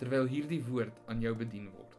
terwyl 0.00 0.26
hierdie 0.28 0.62
woord 0.68 0.96
aan 1.08 1.20
jou 1.24 1.34
bedien 1.34 1.70
word. 1.72 1.96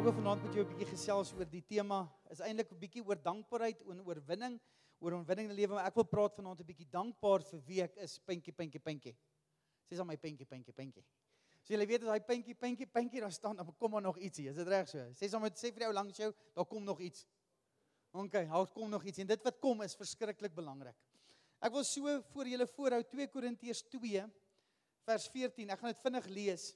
Ek 0.00 0.06
wil 0.06 0.14
vanaand 0.16 0.44
met 0.46 0.54
jou 0.56 0.64
'n 0.64 0.68
bietjie 0.70 0.86
gesels 0.88 1.34
oor 1.36 1.44
die 1.44 1.60
tema. 1.60 2.08
Is 2.30 2.40
eintlik 2.40 2.72
'n 2.72 2.80
bietjie 2.80 3.04
oor 3.04 3.20
dankbaarheid 3.20 3.82
en 3.84 4.00
oorwinning, 4.00 4.60
oor 4.98 5.12
oorwinning 5.12 5.50
in 5.50 5.56
die 5.56 5.60
lewe, 5.62 5.74
maar 5.74 5.86
ek 5.86 5.94
wil 5.94 6.04
praat 6.04 6.34
vanaand 6.34 6.60
'n 6.60 6.66
bietjie 6.66 6.88
dankbaar 6.90 7.42
vir 7.42 7.60
wie 7.66 7.82
ek 7.82 7.96
is, 7.96 8.18
puntjie 8.18 8.52
puntjie 8.52 8.80
puntjie. 8.80 9.16
Sê 9.84 10.00
aan 10.00 10.06
my 10.06 10.16
puntjie 10.16 10.46
puntjie 10.46 10.72
puntjie. 10.72 11.04
So 11.70 11.78
jy 11.78 11.86
weet 11.86 12.02
as 12.02 12.10
hy 12.10 12.22
puntjie 12.26 12.54
puntjie 12.58 12.86
puntjie 12.90 13.20
daar 13.22 13.30
staan, 13.30 13.54
dan 13.60 13.68
kom 13.78 13.92
maar 13.94 14.02
nog 14.02 14.16
ietsie. 14.18 14.48
Is 14.50 14.56
dit 14.58 14.66
reg 14.66 14.88
so? 14.90 15.04
Sê 15.14 15.28
saam 15.30 15.44
met 15.46 15.54
sê 15.54 15.70
vir 15.70 15.84
jou 15.84 15.92
langs 15.94 16.18
jou, 16.18 16.32
daar 16.56 16.66
kom 16.66 16.82
nog 16.82 16.98
iets. 17.06 17.28
OK, 18.10 18.34
daar 18.34 18.72
kom 18.74 18.90
nog 18.90 19.06
iets 19.06 19.22
en 19.22 19.30
dit 19.30 19.46
wat 19.46 19.60
kom 19.62 19.84
is 19.86 19.94
verskriklik 19.94 20.56
belangrik. 20.56 20.98
Ek 21.62 21.70
wil 21.70 21.86
so 21.86 22.16
voor 22.32 22.50
julle 22.50 22.66
voorhou 22.72 23.00
2 23.12 23.28
Korintiërs 23.30 23.84
2 23.86 24.24
vers 25.12 25.28
14. 25.30 25.70
Ek 25.70 25.78
gaan 25.78 25.94
dit 25.94 26.02
vinnig 26.08 26.28
lees. 26.40 26.66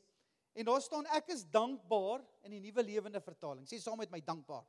En 0.54 0.70
daar 0.70 0.86
staan 0.86 1.10
ek 1.18 1.34
is 1.34 1.42
dankbaar 1.50 2.22
in 2.46 2.54
die 2.54 2.62
nuwe 2.68 2.86
lewende 2.86 3.18
vertaling. 3.18 3.66
Sê 3.66 3.82
saam 3.82 3.98
met 3.98 4.14
my 4.14 4.22
dankbaar. 4.22 4.62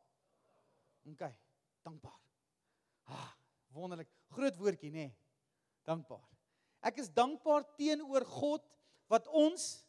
OK, 1.06 1.26
dankbaar. 1.86 2.20
Ah, 3.14 3.30
wonderlik. 3.78 4.10
Groot 4.34 4.58
woordjie, 4.58 4.90
nê? 4.90 5.06
Nee. 5.06 5.18
Dankbaar. 5.86 6.26
Ek 6.82 6.98
is 6.98 7.14
dankbaar 7.14 7.70
teenoor 7.78 8.26
God 8.26 8.66
wat 9.06 9.30
ons 9.30 9.85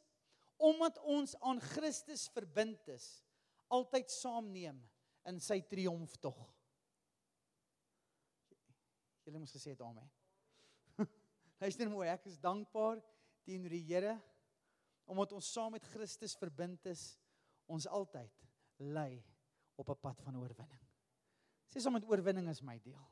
omdat 0.57 0.99
ons 1.05 1.35
aan 1.45 1.61
Christus 1.61 2.29
verbind 2.33 2.89
is, 2.89 3.07
altyd 3.69 4.11
saamneem 4.11 4.79
in 5.27 5.41
sy 5.43 5.61
triomftog. 5.69 6.39
Julle 9.27 9.43
moes 9.43 9.55
gesê 9.57 9.75
het 9.75 9.83
amen. 9.83 10.07
Luister 11.63 11.91
mooi, 11.91 12.07
ek 12.13 12.29
is 12.31 12.39
dankbaar 12.39 13.03
teenoor 13.47 13.75
die 13.75 13.85
Here 13.89 14.17
omdat 15.07 15.37
ons 15.37 15.49
saam 15.55 15.71
met 15.77 15.85
Christus 15.93 16.33
verbind 16.35 16.83
is, 16.91 17.13
ons 17.71 17.87
altyd 17.87 18.33
lei 18.83 19.23
op 19.79 19.91
'n 19.91 20.01
pad 20.03 20.21
van 20.27 20.37
oorwinning. 20.37 20.83
Sê 21.71 21.79
saam 21.81 21.95
met 21.95 22.09
oorwinning 22.11 22.49
is 22.49 22.63
my 22.63 22.79
deel. 22.83 23.07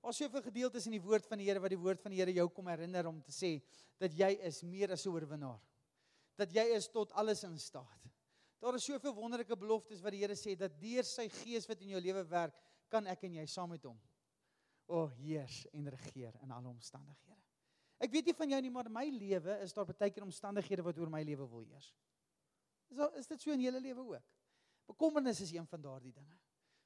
Daar's 0.00 0.16
soveel 0.16 0.42
gedeeltes 0.42 0.86
in 0.86 0.92
die 0.92 1.02
woord 1.04 1.26
van 1.26 1.38
die 1.38 1.46
Here 1.48 1.60
wat 1.60 1.72
die 1.72 1.80
woord 1.80 2.00
van 2.00 2.12
die 2.12 2.20
Here 2.20 2.32
jou 2.32 2.48
kom 2.48 2.66
herinner 2.68 3.06
om 3.08 3.22
te 3.22 3.32
sê 3.32 3.62
dat 3.98 4.12
jy 4.12 4.34
is 4.44 4.62
meer 4.62 4.92
as 4.92 5.06
'n 5.06 5.10
oorwinnaar. 5.10 5.60
Dat 6.38 6.52
jy 6.54 6.64
is 6.74 6.88
tot 6.90 7.12
alles 7.12 7.44
in 7.46 7.58
staat. 7.58 8.08
Daar 8.64 8.74
is 8.78 8.84
soveel 8.84 9.14
wonderlike 9.14 9.56
beloftes 9.60 10.00
wat 10.02 10.14
die 10.14 10.22
Here 10.22 10.36
sê 10.38 10.56
dat 10.56 10.74
deur 10.80 11.04
sy 11.04 11.28
gees 11.42 11.68
wat 11.68 11.82
in 11.84 11.94
jou 11.94 12.00
lewe 12.00 12.24
werk, 12.30 12.56
kan 12.88 13.06
ek 13.10 13.26
en 13.28 13.40
jy 13.40 13.46
saam 13.50 13.72
met 13.74 13.84
hom 13.84 13.98
o 14.86 15.06
heers 15.16 15.62
en 15.72 15.88
regeer 15.88 16.34
in 16.44 16.50
alle 16.52 16.68
omstandighede. 16.68 17.40
Ek 18.04 18.12
weet 18.12 18.28
nie 18.28 18.36
van 18.36 18.50
jou 18.52 18.60
nie, 18.66 18.72
maar 18.72 18.88
in 18.90 18.92
my 18.92 19.04
lewe 19.08 19.58
is 19.64 19.72
daar 19.72 19.88
baie 19.88 20.12
keer 20.12 20.26
omstandighede 20.26 20.84
wat 20.84 20.98
oor 21.00 21.12
my 21.12 21.22
lewe 21.24 21.46
wil 21.48 21.64
heers. 21.64 21.92
Is 22.92 22.98
daar, 22.98 23.14
is 23.16 23.30
dit 23.30 23.40
so 23.40 23.54
in 23.54 23.64
julle 23.64 23.80
lewe 23.80 24.04
ook? 24.12 24.32
Bekommernis 24.90 25.40
is 25.40 25.54
een 25.54 25.66
van 25.66 25.80
daardie 25.80 26.12
dinge. 26.12 26.36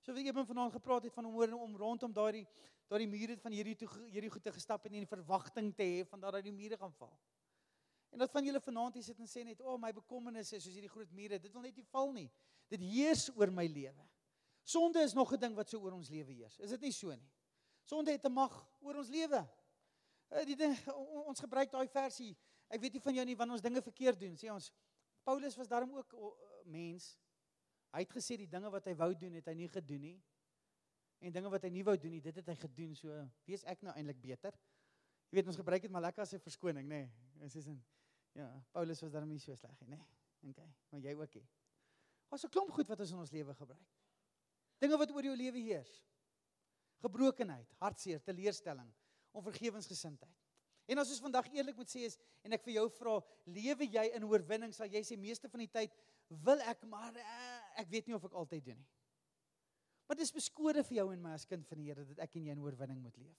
So 0.05 0.15
wat 0.15 0.23
ek 0.23 0.31
even 0.31 0.47
vanaand 0.47 0.77
gepraat 0.79 1.09
het 1.09 1.15
van 1.15 1.27
om 1.27 1.35
oor 1.41 1.55
om 1.59 1.75
rondom 1.77 2.13
daardie 2.15 2.47
daardie 2.89 3.09
mure 3.11 3.35
van 3.43 3.53
hierdie 3.53 3.75
toe 3.77 3.89
hierdie 4.09 4.31
goed 4.33 4.45
te 4.47 4.53
gestap 4.55 4.87
en 4.89 4.95
in 4.97 5.09
verwagting 5.09 5.75
te 5.77 5.85
hê 5.85 6.05
van 6.09 6.23
dat 6.23 6.39
daai 6.39 6.53
mure 6.53 6.79
gaan 6.81 6.95
val. 6.97 7.13
En 8.11 8.19
dat 8.19 8.31
van 8.31 8.45
julle 8.45 8.61
vanaand 8.61 8.95
hier 8.95 9.05
sit 9.05 9.19
en 9.19 9.29
sê 9.29 9.45
net, 9.45 9.61
"O, 9.61 9.75
oh, 9.75 9.81
my 9.81 9.93
bekommernis 9.93 10.53
is 10.53 10.63
soos 10.65 10.75
hierdie 10.75 10.91
groot 10.91 11.11
mure, 11.11 11.39
dit 11.39 11.53
wil 11.53 11.63
net 11.63 11.77
nie 11.77 11.85
val 11.85 12.13
nie. 12.13 12.31
Dit 12.69 12.81
heers 12.81 13.29
oor 13.37 13.51
my 13.51 13.67
lewe." 13.67 14.09
Sonde 14.63 15.01
is 15.01 15.13
nog 15.13 15.33
'n 15.33 15.41
ding 15.41 15.55
wat 15.55 15.69
so 15.69 15.81
oor 15.81 15.93
ons 15.93 16.09
lewe 16.09 16.33
heers. 16.33 16.59
Is 16.59 16.71
dit 16.71 16.81
nie 16.81 16.93
so 16.93 17.15
nie? 17.15 17.31
Sonde 17.85 18.11
het 18.11 18.25
'n 18.25 18.33
mag 18.33 18.67
oor 18.81 18.97
ons 18.97 19.09
lewe. 19.09 19.49
Eh, 20.29 20.45
die 20.45 20.57
ding, 20.57 20.77
ons 21.31 21.41
gebruik 21.41 21.71
daai 21.71 21.89
versie. 21.89 22.37
Ek 22.69 22.81
weet 22.81 22.93
nie 22.93 23.01
van 23.01 23.15
jou 23.15 23.25
nie 23.25 23.37
wanneer 23.37 23.57
ons 23.57 23.65
dinge 23.65 23.83
verkeerd 23.83 24.21
doen, 24.21 24.37
sê 24.37 24.51
ons 24.53 24.73
Paulus 25.25 25.57
was 25.57 25.69
daarom 25.69 25.95
ook 25.95 26.15
mens. 26.65 27.19
Hy 27.93 28.01
het 28.05 28.13
gesê 28.13 28.37
die 28.37 28.49
dinge 28.49 28.71
wat 28.71 28.85
hy 28.85 28.95
wou 28.95 29.15
doen, 29.17 29.39
het 29.41 29.47
hy 29.47 29.55
nie 29.55 29.69
gedoen 29.69 30.01
nie. 30.01 30.19
En 31.25 31.33
dinge 31.33 31.51
wat 31.51 31.65
hy 31.67 31.71
nie 31.75 31.85
wou 31.85 31.97
doen 31.99 32.15
nie, 32.15 32.21
dit 32.23 32.35
het 32.35 32.47
hy 32.47 32.55
gedoen. 32.55 32.95
So, 32.95 33.15
wie 33.49 33.57
is 33.57 33.65
ek 33.65 33.83
nou 33.83 33.95
eintlik 33.97 34.21
beter? 34.21 34.57
Jy 35.29 35.41
weet 35.41 35.51
ons 35.51 35.61
gebruik 35.61 35.83
dit 35.85 35.93
maar 35.93 36.05
lekker 36.07 36.23
as 36.23 36.35
'n 36.35 36.41
verskoning, 36.41 36.87
nê. 36.87 37.03
Nee. 37.05 37.11
Ons 37.41 37.57
is 37.57 37.67
in 37.67 37.83
ja, 38.39 38.49
Paulus 38.73 39.03
was 39.03 39.13
daarom 39.13 39.31
nie 39.33 39.41
so 39.43 39.55
sleg 39.59 39.79
nie, 39.83 39.97
nê. 39.97 40.03
Okay, 40.51 40.69
maar 40.93 41.03
jy 41.03 41.15
ook 41.19 41.35
nie. 41.35 41.47
Ons 42.31 42.45
'n 42.45 42.53
klomp 42.55 42.71
goed 42.71 42.89
wat 42.89 43.01
ons 43.01 43.11
in 43.11 43.19
ons 43.19 43.33
lewe 43.33 43.55
gebruik. 43.55 43.89
Dinge 44.79 44.99
wat 44.99 45.11
oor 45.11 45.25
jou 45.25 45.37
lewe 45.37 45.59
heers. 45.59 46.05
Gebrokenheid, 47.03 47.73
hartseer, 47.81 48.21
teleurstelling, 48.23 48.93
onvergewensgesindheid. 49.33 50.37
En 50.89 50.99
as 50.99 51.11
ons 51.11 51.21
vandag 51.21 51.49
eerlik 51.53 51.77
moet 51.77 51.91
sê 51.91 52.07
is 52.07 52.17
en 52.43 52.53
ek 52.53 52.63
vir 52.65 52.79
jou 52.79 52.87
vra, 52.91 53.19
lewe 53.45 53.85
jy 53.85 54.07
in 54.17 54.25
oorwinning? 54.25 54.73
Sal 54.73 54.89
jy 54.89 55.03
sê 55.05 55.19
meeste 55.21 55.49
van 55.49 55.61
die 55.61 55.73
tyd 55.73 55.95
wil 56.45 56.61
ek 56.61 56.85
maar 56.89 57.17
uh, 57.17 57.81
ek 57.81 57.91
weet 57.93 58.07
nie 58.07 58.17
of 58.17 58.25
ek 58.25 58.33
altyd 58.33 58.65
doen 58.65 58.79
nie. 58.79 58.89
Maar 60.09 60.17
dis 60.17 60.33
beskode 60.33 60.85
vir 60.89 60.97
jou 61.03 61.13
en 61.13 61.23
my 61.23 61.35
as 61.37 61.45
kind 61.45 61.67
van 61.69 61.81
die 61.81 61.91
Here 61.91 62.05
dat 62.09 62.23
ek 62.25 62.37
en 62.37 62.47
jy 62.49 62.57
in 62.57 62.63
oorwinning 62.65 63.03
moet 63.03 63.17
leef. 63.21 63.37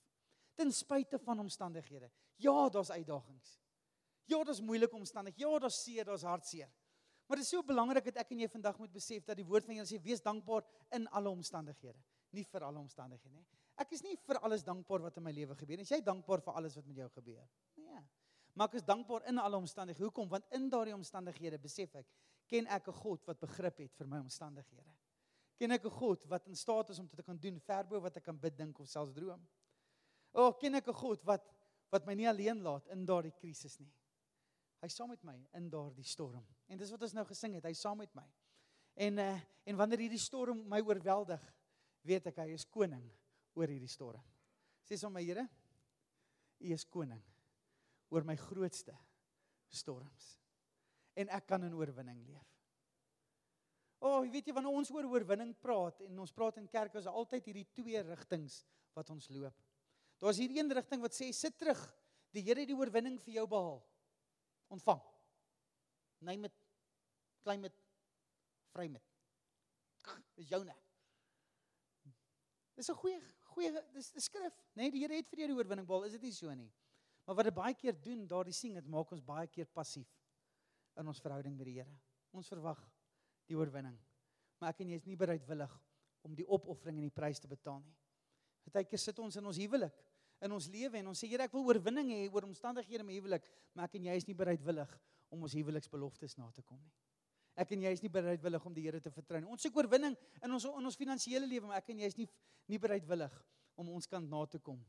Ten 0.59 0.71
spyte 0.75 1.17
van 1.23 1.39
omstandighede. 1.39 2.11
Ja, 2.37 2.69
daar's 2.69 2.91
uitdagings. 2.91 3.55
Ja, 4.29 4.43
daar's 4.45 4.61
moeilike 4.61 4.95
omstandighede. 4.95 5.41
Ja, 5.45 5.59
daar's 5.59 5.81
seer, 5.83 6.05
daar's 6.05 6.25
hartseer. 6.27 6.69
Maar 7.29 7.37
dit 7.37 7.45
is 7.45 7.51
so 7.53 7.63
belangrik 7.65 8.07
dat 8.09 8.23
ek 8.23 8.31
en 8.33 8.39
jy 8.41 8.47
vandag 8.49 8.77
moet 8.81 8.93
besef 8.93 9.25
dat 9.25 9.37
die 9.37 9.45
woord 9.45 9.67
van 9.67 9.77
Here 9.77 9.85
sê 9.85 9.99
wees 10.01 10.21
dankbaar 10.25 10.63
in 10.97 11.03
alle 11.13 11.29
omstandighede, 11.29 11.99
nie 12.33 12.45
vir 12.49 12.65
alle 12.65 12.81
omstandighede 12.81 13.35
nie. 13.35 13.45
Ek 13.79 13.93
is 13.93 14.01
nie 14.03 14.15
vir 14.25 14.39
alles 14.41 14.65
dankbaar 14.65 15.05
wat 15.05 15.19
in 15.21 15.27
my 15.27 15.33
lewe 15.35 15.55
gebeur 15.59 15.77
nie. 15.77 15.85
Is 15.85 15.93
jy 15.93 16.01
dankbaar 16.05 16.41
vir 16.45 16.57
alles 16.57 16.73
wat 16.79 16.87
met 16.89 16.97
jou 17.03 17.09
gebeur? 17.19 17.45
Nee. 17.77 18.01
Maar 18.57 18.71
ek 18.71 18.79
is 18.81 18.87
dankbaar 18.87 19.27
in 19.29 19.37
alle 19.39 19.59
omstandighede. 19.61 20.09
Hoekom? 20.09 20.27
Want 20.31 20.49
in 20.57 20.65
daardie 20.73 20.97
omstandighede 20.97 21.61
besef 21.61 21.93
ek, 22.01 22.09
ken 22.49 22.67
ek 22.67 22.89
'n 22.89 22.97
God 22.97 23.29
wat 23.29 23.39
begrip 23.39 23.77
het 23.77 23.93
vir 23.93 24.07
my 24.07 24.19
omstandighede. 24.25 24.97
Ken 25.55 25.71
ek 25.71 25.85
'n 25.85 25.95
God 26.01 26.25
wat 26.25 26.47
in 26.47 26.55
staat 26.55 26.89
is 26.89 26.99
om 26.99 27.05
dit 27.05 27.15
te 27.15 27.23
kan 27.23 27.37
doen 27.37 27.59
verbo 27.59 28.01
wat 28.01 28.17
ek 28.17 28.23
kan 28.23 28.37
bid, 28.37 28.57
dink 28.57 28.79
of 28.79 28.89
selfs 28.89 29.13
droom. 29.13 29.47
O, 30.33 30.47
oh, 30.47 30.57
ken 30.57 30.75
ek 30.75 30.87
'n 30.87 30.93
God 30.93 31.23
wat 31.23 31.45
wat 31.91 32.05
my 32.05 32.13
nie 32.13 32.27
alleen 32.27 32.61
laat 32.61 32.87
in 32.87 33.05
daardie 33.05 33.33
krisis 33.33 33.79
nie. 33.79 33.91
Hy's 34.79 34.95
saam 34.95 35.11
met 35.11 35.23
my 35.27 35.35
in 35.57 35.67
daardie 35.71 36.07
storm. 36.07 36.45
En 36.71 36.79
dis 36.79 36.91
wat 36.93 37.01
ons 37.03 37.15
nou 37.17 37.25
gesing 37.27 37.57
het, 37.57 37.65
hy's 37.67 37.81
saam 37.83 37.99
met 37.99 38.13
my. 38.15 38.25
En 38.99 39.19
uh, 39.19 39.31
en 39.69 39.77
wanneer 39.79 40.05
hierdie 40.05 40.21
storm 40.21 40.63
my 40.71 40.79
oorweldig, 40.81 41.41
weet 42.07 42.29
ek 42.31 42.39
hy 42.41 42.53
is 42.55 42.65
koning 42.71 43.03
oor 43.59 43.69
hierdie 43.69 43.91
storm. 43.91 44.23
Sê 44.87 44.97
sommer 44.97 45.21
my 45.21 45.27
Here, 45.27 45.45
U 46.59 46.73
is 46.75 46.85
koning 46.89 47.21
oor 48.09 48.25
my 48.25 48.35
grootste 48.39 48.95
storms. 49.69 50.33
En 51.19 51.29
ek 51.35 51.45
kan 51.51 51.63
in 51.67 51.75
oorwinning 51.77 52.23
leef. 52.25 52.47
O, 53.99 54.07
oh, 54.07 54.19
weet 54.31 54.47
jy 54.47 54.55
wanneer 54.55 54.75
ons 54.79 54.89
oor 54.95 55.07
oorwinning 55.11 55.51
praat 55.59 55.99
en 56.07 56.21
ons 56.23 56.33
praat 56.33 56.57
in 56.61 56.67
kerk 56.71 56.95
is 56.95 57.07
altyd 57.11 57.49
hierdie 57.51 57.67
twee 57.75 58.01
rigtings 58.07 58.61
wat 58.95 59.11
ons 59.11 59.27
loop. 59.35 59.55
Daar's 60.19 60.39
hier 60.39 60.53
een 60.55 60.71
rigting 60.71 61.03
wat 61.03 61.15
sê 61.15 61.29
sit 61.35 61.57
terug. 61.59 61.79
Die 62.35 62.43
Here 62.45 62.63
het 62.63 62.69
die 62.71 62.77
oorwinning 62.77 63.17
vir 63.23 63.39
jou 63.39 63.45
behaal. 63.51 63.81
Ontvang. 64.73 65.01
Neem 66.25 66.45
dit. 66.45 66.55
Klein 67.45 67.63
met 67.63 67.75
vry 68.73 68.87
met. 68.91 69.03
Dis 70.37 70.49
joune. 70.49 70.75
Dis 72.75 72.89
'n 72.89 72.95
goeie 72.95 73.19
goeie 73.49 73.83
dis 73.93 74.11
die 74.15 74.23
skrif, 74.23 74.55
né? 74.75 74.83
Nee, 74.83 74.91
die 74.91 75.01
Here 75.03 75.15
het 75.19 75.27
vir 75.31 75.39
jou 75.43 75.47
die 75.51 75.57
oorwinning 75.57 75.87
behaal, 75.87 76.03
is 76.07 76.15
dit 76.15 76.21
nie 76.21 76.33
so 76.35 76.53
nie? 76.55 76.69
Maar 77.25 77.35
wat 77.35 77.49
dit 77.49 77.53
baie 77.53 77.75
keer 77.77 77.97
doen, 78.01 78.27
daardie 78.27 78.53
sing 78.53 78.73
dit 78.73 78.87
maak 78.87 79.11
ons 79.11 79.21
baie 79.25 79.47
keer 79.47 79.65
passief 79.65 80.09
in 80.99 81.07
ons 81.07 81.19
verhouding 81.19 81.57
met 81.57 81.65
die 81.65 81.75
Here. 81.79 81.99
Ons 82.31 82.47
verwag 82.47 82.79
die 83.49 83.57
oorwinning. 83.57 83.97
Maar 84.59 84.69
ek 84.69 84.79
en 84.83 84.93
jy 84.93 84.95
is 84.95 85.05
nie 85.05 85.17
bereidwillig 85.19 85.75
om 86.27 86.35
die 86.35 86.47
opoffering 86.47 86.97
en 86.97 87.07
die 87.07 87.15
prys 87.15 87.39
te 87.39 87.47
betaal 87.47 87.79
nie. 87.83 87.95
Partykeer 88.67 89.01
sit 89.01 89.19
ons 89.19 89.37
in 89.39 89.45
ons 89.49 89.59
huwelik, 89.59 89.95
in 90.41 90.51
ons 90.55 90.67
lewe 90.71 90.97
en 90.99 91.11
ons 91.11 91.19
sê 91.19 91.27
Here, 91.27 91.43
ek 91.43 91.53
wil 91.53 91.67
oorwinning 91.67 92.11
hê 92.13 92.21
oor 92.31 92.47
omstandighede 92.47 93.03
in 93.03 93.09
my 93.09 93.17
huwelik, 93.17 93.47
maar 93.73 93.89
ek 93.89 93.97
en 93.99 94.09
jy 94.09 94.15
is 94.21 94.27
nie 94.27 94.35
bereidwillig 94.35 94.95
om 95.29 95.43
ons 95.45 95.55
huweliksbeloftes 95.57 96.37
na 96.37 96.49
te 96.55 96.63
kom 96.63 96.79
nie. 96.79 96.93
Ek 97.59 97.73
en 97.75 97.81
jy 97.83 97.91
is 97.91 98.03
nie 98.03 98.11
bereidwillig 98.13 98.65
om 98.65 98.75
die 98.75 98.85
Here 98.85 99.01
te 99.03 99.11
vertrou 99.11 99.41
nie. 99.41 99.49
Ons 99.51 99.65
soek 99.65 99.75
oorwinning 99.75 100.15
in 100.15 100.55
ons 100.55 100.65
in 100.69 100.91
ons 100.91 100.99
finansiële 100.99 101.47
lewe, 101.49 101.67
maar 101.67 101.81
ek 101.81 101.91
en 101.91 102.05
jy 102.05 102.07
is 102.13 102.17
nie 102.17 102.29
nie 102.69 102.79
bereidwillig 102.79 103.33
om 103.81 103.89
ons 103.95 104.07
kant 104.07 104.29
na 104.29 104.43
te 104.45 104.59
kom 104.61 104.79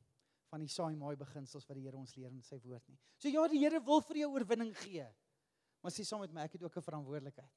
van 0.50 0.62
die 0.62 0.70
saai 0.70 0.94
maai 0.98 1.16
beginsels 1.18 1.66
wat 1.66 1.78
die 1.78 1.86
Here 1.86 1.98
ons 1.98 2.14
leer 2.18 2.30
in 2.30 2.42
sy 2.44 2.58
woord 2.62 2.86
nie. 2.90 2.98
So 3.18 3.30
ja, 3.30 3.46
die 3.48 3.62
Here 3.62 3.80
wil 3.86 4.02
vir 4.06 4.22
jou 4.24 4.30
oorwinning 4.34 4.72
gee. 4.82 5.06
Maar 5.80 5.94
sê 5.94 6.04
saam 6.04 6.22
met 6.24 6.34
my, 6.34 6.44
ek 6.44 6.58
het 6.58 6.62
ook 6.66 6.76
'n 6.76 6.82
verantwoordelikheid. 6.82 7.52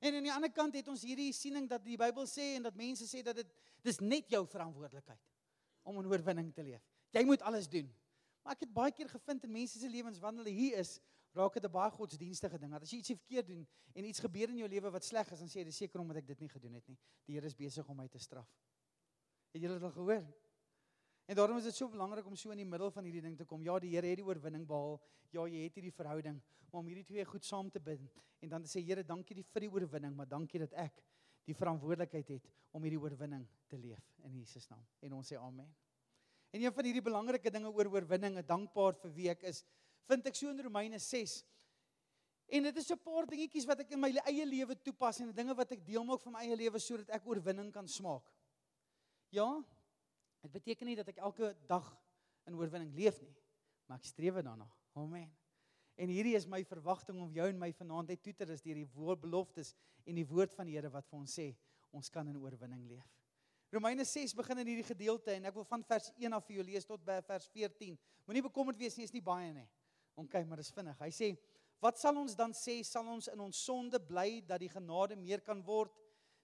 En 0.00 0.14
aan 0.14 0.22
die 0.22 0.32
ander 0.32 0.52
kant 0.54 0.74
het 0.74 0.88
ons 0.88 1.02
hierdie 1.02 1.32
siening 1.34 1.68
dat 1.68 1.82
die 1.84 1.96
Bybel 1.96 2.26
sê 2.26 2.54
en 2.56 2.62
dat 2.62 2.74
mense 2.74 3.06
sê 3.06 3.22
dat 3.22 3.36
dit 3.36 3.48
dis 3.82 3.98
net 4.00 4.30
jou 4.30 4.46
verantwoordelikheid 4.46 5.20
om 5.82 5.98
'n 5.98 6.06
oorwinning 6.06 6.54
te 6.54 6.62
leef. 6.62 6.84
Jy 7.16 7.24
moet 7.24 7.42
alles 7.42 7.68
doen. 7.68 7.88
Maar 8.42 8.56
ek 8.56 8.66
het 8.66 8.72
baie 8.72 8.92
keer 8.92 9.08
gevind 9.08 9.44
in 9.44 9.52
mense 9.52 9.78
se 9.78 9.88
lewens 9.88 10.20
wanneer 10.22 10.44
hulle 10.44 10.56
hier 10.56 10.78
is, 10.80 10.98
raak 11.36 11.54
dit 11.54 11.64
'n 11.64 11.70
baie 11.70 11.90
godsdienstige 11.90 12.58
ding. 12.58 12.72
Dat 12.72 12.82
as 12.82 12.90
jy 12.90 12.98
iets 12.98 13.08
verkeerd 13.08 13.46
doen 13.46 13.66
en 13.94 14.04
iets 14.04 14.20
gebeur 14.20 14.48
in 14.48 14.56
jou 14.56 14.68
lewe 14.68 14.90
wat 14.90 15.04
sleg 15.04 15.30
is, 15.32 15.38
dan 15.38 15.48
sê 15.48 15.60
jy 15.60 15.64
dis 15.64 15.76
seker 15.76 16.00
omdat 16.00 16.16
ek 16.16 16.26
dit 16.26 16.40
nie 16.40 16.48
gedoen 16.48 16.74
het 16.74 16.88
nie. 16.88 16.98
Die 17.26 17.34
Here 17.34 17.46
is 17.46 17.54
besig 17.54 17.88
om 17.88 17.96
my 17.96 18.08
te 18.08 18.18
straf. 18.18 18.48
Het 19.52 19.62
julle 19.62 19.74
dit 19.74 19.82
al 19.82 19.90
gehoor? 19.90 20.24
En 21.26 21.36
daarom 21.36 21.56
is 21.56 21.64
dit 21.64 21.74
so 21.74 21.88
belangrik 21.88 22.26
om 22.26 22.36
so 22.36 22.50
in 22.50 22.56
die 22.56 22.64
middel 22.64 22.90
van 22.90 23.04
hierdie 23.04 23.22
ding 23.22 23.36
te 23.36 23.44
kom. 23.44 23.62
Ja, 23.62 23.78
die 23.78 23.90
Here 23.90 24.06
het 24.06 24.16
die 24.16 24.24
oorwinning 24.24 24.66
behaal. 24.66 25.00
Ja, 25.30 25.46
jy 25.46 25.64
het 25.64 25.74
hierdie 25.74 25.92
verhouding, 25.92 26.40
maar 26.70 26.80
om 26.80 26.86
hierdie 26.86 27.04
twee 27.04 27.24
goed 27.24 27.44
saam 27.44 27.70
te 27.70 27.80
bind 27.80 28.14
en 28.40 28.48
dan 28.48 28.62
te 28.62 28.68
sê 28.68 28.80
Here, 28.84 29.04
dankie 29.04 29.42
vir 29.42 29.60
die 29.60 29.70
oorwinning, 29.70 30.14
maar 30.16 30.28
dankie 30.28 30.60
dat 30.60 30.72
ek 30.72 31.02
die 31.44 31.54
verantwoordelikheid 31.54 32.28
het 32.28 32.48
om 32.72 32.82
hierdie 32.82 33.00
oorwinning 33.00 33.46
te 33.68 33.76
leef 33.76 34.04
in 34.24 34.38
Jesus 34.40 34.68
naam. 34.68 34.86
En 35.00 35.12
ons 35.20 35.32
sê 35.32 35.36
amen. 35.36 35.68
En 36.50 36.62
een 36.62 36.72
van 36.72 36.84
hierdie 36.84 37.04
belangrike 37.04 37.50
dinge 37.50 37.70
oor 37.70 37.90
oorwinning, 37.92 38.38
'n 38.38 38.46
dankbaar 38.46 38.94
vir 38.94 39.12
week 39.12 39.42
is 39.42 39.64
vind 40.08 40.26
ek 40.26 40.34
so 40.34 40.48
in 40.48 40.60
Romeine 40.60 40.98
6. 40.98 41.44
En 42.48 42.62
dit 42.62 42.76
is 42.76 42.90
'n 42.90 43.02
paar 43.04 43.26
dingetjies 43.26 43.66
wat 43.66 43.80
ek 43.80 43.90
in 43.90 44.00
my 44.00 44.10
eie 44.24 44.46
lewe 44.46 44.74
toepas 44.82 45.20
en 45.20 45.32
dinge 45.32 45.54
wat 45.54 45.72
ek 45.72 45.86
deel 45.86 46.04
maak 46.04 46.20
van 46.20 46.32
my 46.32 46.40
eie 46.46 46.56
lewe 46.56 46.78
sodat 46.78 47.10
ek 47.10 47.26
oorwinning 47.26 47.72
kan 47.72 47.88
smaak. 47.88 48.24
Ja. 49.28 49.64
Dit 50.40 50.52
beteken 50.52 50.86
nie 50.86 50.96
dat 50.96 51.08
ek 51.08 51.18
elke 51.18 51.56
dag 51.66 51.96
in 52.46 52.54
oorwinning 52.54 52.94
leef 52.94 53.20
nie, 53.20 53.36
maar 53.86 53.98
ek 53.98 54.04
streef 54.04 54.34
daarna. 54.34 54.70
Amen. 54.94 55.36
En 55.96 56.08
hierdie 56.08 56.36
is 56.36 56.46
my 56.46 56.64
verwagting 56.64 57.20
om 57.20 57.32
jou 57.32 57.48
en 57.48 57.58
my 57.58 57.72
vanaand 57.72 58.22
te 58.22 58.44
rus 58.44 58.62
deur 58.62 58.74
die 58.74 58.90
woord 58.94 59.20
beloftes 59.20 59.74
en 60.06 60.14
die 60.14 60.26
woord 60.26 60.54
van 60.54 60.66
die 60.66 60.76
Here 60.76 60.90
wat 60.90 61.06
vir 61.10 61.18
ons 61.18 61.38
sê 61.38 61.56
ons 61.90 62.08
kan 62.08 62.28
in 62.28 62.36
oorwinning 62.36 62.86
leef. 62.86 63.17
Romeine 63.70 64.04
6 64.04 64.32
begin 64.32 64.62
in 64.62 64.68
hierdie 64.70 64.86
gedeelte 64.88 65.34
en 65.34 65.44
ek 65.50 65.56
wil 65.58 65.66
van 65.68 65.82
vers 65.84 66.06
1 66.16 66.32
af 66.32 66.46
vir 66.48 66.54
jou 66.56 66.64
lees 66.70 66.86
tot 66.88 67.02
by 67.04 67.18
vers 67.26 67.48
14. 67.52 67.98
Moenie 68.24 68.42
bekommerd 68.46 68.78
wees 68.80 68.96
nie, 68.96 69.04
is 69.04 69.12
nie 69.12 69.24
baie 69.24 69.50
nie. 69.52 69.66
OK, 70.16 70.38
maar 70.48 70.62
dis 70.62 70.72
vinnig. 70.72 70.96
Hy 70.98 71.10
sê, 71.12 71.28
"Wat 71.78 71.98
sal 71.98 72.16
ons 72.16 72.34
dan 72.34 72.52
sê? 72.52 72.82
Sal 72.82 73.06
ons 73.06 73.28
in 73.28 73.40
ons 73.40 73.64
sonde 73.64 74.00
bly 74.00 74.40
dat 74.40 74.60
die 74.60 74.70
genade 74.70 75.16
meer 75.16 75.40
kan 75.40 75.62
word?" 75.62 75.92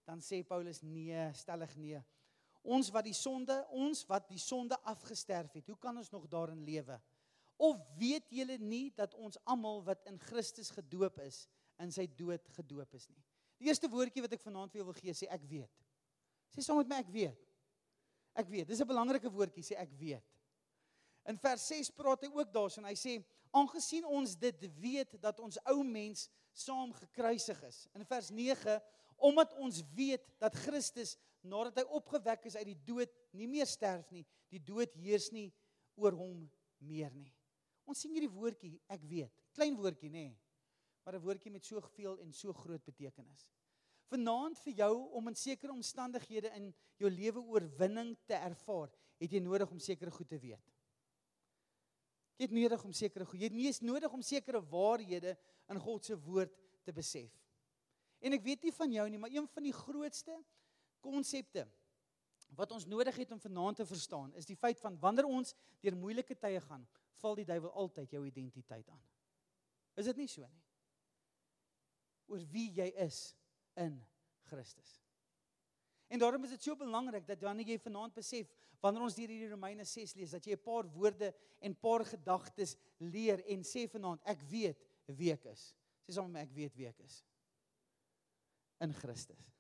Dan 0.05 0.21
sê 0.21 0.45
Paulus, 0.47 0.83
"Nee, 0.83 1.33
stellig 1.33 1.75
nee. 1.77 2.05
Ons 2.63 2.91
wat 2.91 3.05
die 3.05 3.15
sonde, 3.15 3.67
ons 3.71 4.05
wat 4.07 4.29
die 4.29 4.39
sonde 4.39 4.77
afgesterf 4.83 5.53
het, 5.53 5.67
hoe 5.67 5.79
kan 5.79 5.97
ons 5.97 6.11
nog 6.11 6.29
daarin 6.29 6.65
lewe? 6.65 7.01
Of 7.57 7.77
weet 7.97 8.29
julle 8.31 8.59
nie 8.59 8.91
dat 8.91 9.15
ons 9.15 9.39
almal 9.45 9.83
wat 9.83 10.07
in 10.07 10.19
Christus 10.19 10.71
gedoop 10.71 11.19
is, 11.19 11.49
in 11.79 11.91
sy 11.91 12.07
dood 12.07 12.49
gedoop 12.49 12.95
is 12.95 13.09
nie?" 13.09 13.25
Die 13.59 13.69
eerste 13.69 13.89
woordjie 13.89 14.23
wat 14.23 14.33
ek 14.33 14.43
vanaand 14.43 14.73
vir 14.73 14.79
jou 14.79 14.85
wil 14.85 15.01
gee, 15.01 15.13
sê 15.13 15.27
ek 15.31 15.43
weet. 15.49 15.71
Sê 16.55 16.63
saam 16.63 16.79
met 16.79 16.91
my 16.91 17.01
ek 17.03 17.11
weet. 17.11 17.41
Ek 18.39 18.49
weet. 18.51 18.69
Dis 18.69 18.81
'n 18.81 18.87
belangrike 18.87 19.31
woordjie 19.31 19.65
sê 19.67 19.75
ek 19.79 19.91
weet. 19.99 20.23
In 21.27 21.39
vers 21.39 21.67
6 21.67 21.91
praat 21.91 22.23
hy 22.23 22.31
ook 22.31 22.53
daarson. 22.53 22.85
Hy 22.85 22.95
sê 22.95 23.25
aangesien 23.51 24.05
ons 24.05 24.37
dit 24.37 24.67
weet 24.79 25.21
dat 25.21 25.41
ons 25.41 25.59
ou 25.73 25.83
mens 25.83 26.29
saam 26.53 26.93
gekruisig 26.93 27.63
is. 27.63 27.89
In 27.95 28.05
vers 28.05 28.31
9 28.31 28.81
omdat 29.17 29.53
ons 29.55 29.83
weet 29.95 30.23
dat 30.39 30.55
Christus 30.55 31.17
nadat 31.41 31.77
hy 31.77 31.85
opgewek 31.97 32.47
is 32.47 32.57
uit 32.57 32.67
die 32.67 32.83
dood 32.85 33.11
nie 33.33 33.47
meer 33.47 33.67
sterf 33.67 34.11
nie, 34.11 34.25
die 34.51 34.59
dood 34.59 34.93
heers 34.95 35.31
nie 35.33 35.53
oor 35.97 36.13
hom 36.13 36.51
meer 36.79 37.13
nie. 37.15 37.33
Ons 37.87 38.01
sien 38.01 38.11
hierdie 38.11 38.33
woordjie 38.33 38.81
ek 38.89 39.03
weet. 39.09 39.33
Klein 39.55 39.77
woordjie 39.77 40.11
nê. 40.11 40.37
Maar 41.05 41.15
'n 41.15 41.23
woordjie 41.23 41.53
met 41.53 41.65
soveel 41.65 42.19
en 42.21 42.33
so 42.33 42.53
groot 42.53 42.85
betekenis 42.85 43.51
vanaand 44.15 44.59
vir 44.65 44.79
jou 44.81 44.93
om 45.19 45.29
in 45.31 45.39
sekere 45.39 45.75
omstandighede 45.75 46.53
in 46.57 46.71
jou 47.03 47.11
lewe 47.11 47.43
oorwinning 47.43 48.15
te 48.29 48.39
ervaar, 48.39 48.93
het 49.21 49.33
jy 49.35 49.43
nodig 49.43 49.71
om 49.71 49.83
sekere 49.83 50.15
goed 50.15 50.31
te 50.31 50.39
weet. 50.41 50.73
Jy 52.35 52.49
het 52.49 52.55
nodig 52.55 52.83
om 52.85 52.95
sekere 52.95 53.27
goed, 53.29 53.39
jy 53.39 53.51
het 53.51 53.57
nie 53.57 53.69
eens 53.69 53.83
nodig 53.85 54.13
om 54.13 54.23
sekere 54.23 54.61
waarhede 54.73 55.37
in 55.71 55.81
God 55.81 56.07
se 56.07 56.17
woord 56.19 56.55
te 56.85 56.93
besef. 56.95 57.31
En 58.25 58.35
ek 58.35 58.43
weet 58.43 58.67
nie 58.67 58.75
van 58.75 58.93
jou 58.93 59.07
nie, 59.11 59.21
maar 59.21 59.33
een 59.33 59.47
van 59.53 59.67
die 59.67 59.75
grootste 59.77 60.35
konsepte 61.05 61.67
wat 62.55 62.73
ons 62.75 62.87
nodig 62.87 63.17
het 63.19 63.33
om 63.35 63.41
vanaand 63.41 63.81
te 63.81 63.87
verstaan, 63.87 64.35
is 64.39 64.47
die 64.47 64.59
feit 64.59 64.79
van 64.83 64.97
wanneer 65.03 65.27
ons 65.27 65.55
deur 65.83 65.97
moeilike 65.99 66.37
tye 66.39 66.61
gaan, 66.63 66.85
val 67.21 67.35
die 67.39 67.47
duiwel 67.49 67.73
altyd 67.83 68.15
jou 68.15 68.23
identiteit 68.27 68.89
aan. 68.91 69.03
Is 69.99 70.11
dit 70.11 70.23
nie 70.23 70.29
so 70.31 70.47
nie? 70.47 70.63
Oor 72.31 72.45
wie 72.51 72.71
jy 72.79 72.87
is 73.05 73.35
in 73.81 73.99
Christus. 74.51 75.01
En 76.09 76.19
daarom 76.19 76.45
is 76.45 76.51
dit 76.51 76.63
so 76.63 76.77
belangrik 76.77 77.27
dat 77.27 77.41
wanneer 77.43 77.75
jy 77.75 77.79
vanaand 77.83 78.15
besef 78.15 78.51
wanneer 78.85 79.07
ons 79.07 79.17
hierdie 79.17 79.49
Romeine 79.49 79.87
6 79.89 80.15
lees 80.19 80.35
dat 80.37 80.45
jy 80.47 80.55
'n 80.55 80.63
paar 80.63 80.87
woorde 80.93 81.33
en 81.61 81.75
paar 81.75 82.05
gedagtes 82.05 82.77
leer 82.99 83.41
en 83.49 83.65
sê 83.65 83.89
vanaand 83.89 84.21
ek 84.25 84.43
weet 84.43 84.85
wie 85.07 85.33
ek 85.33 85.47
is. 85.47 85.75
Sê 86.05 86.13
saam 86.13 86.31
met 86.31 86.33
my 86.33 86.41
ek 86.41 86.55
weet 86.55 86.77
wie 86.77 86.89
ek 86.89 87.01
is. 87.01 87.25
In 88.81 88.93
Christus. 88.93 89.53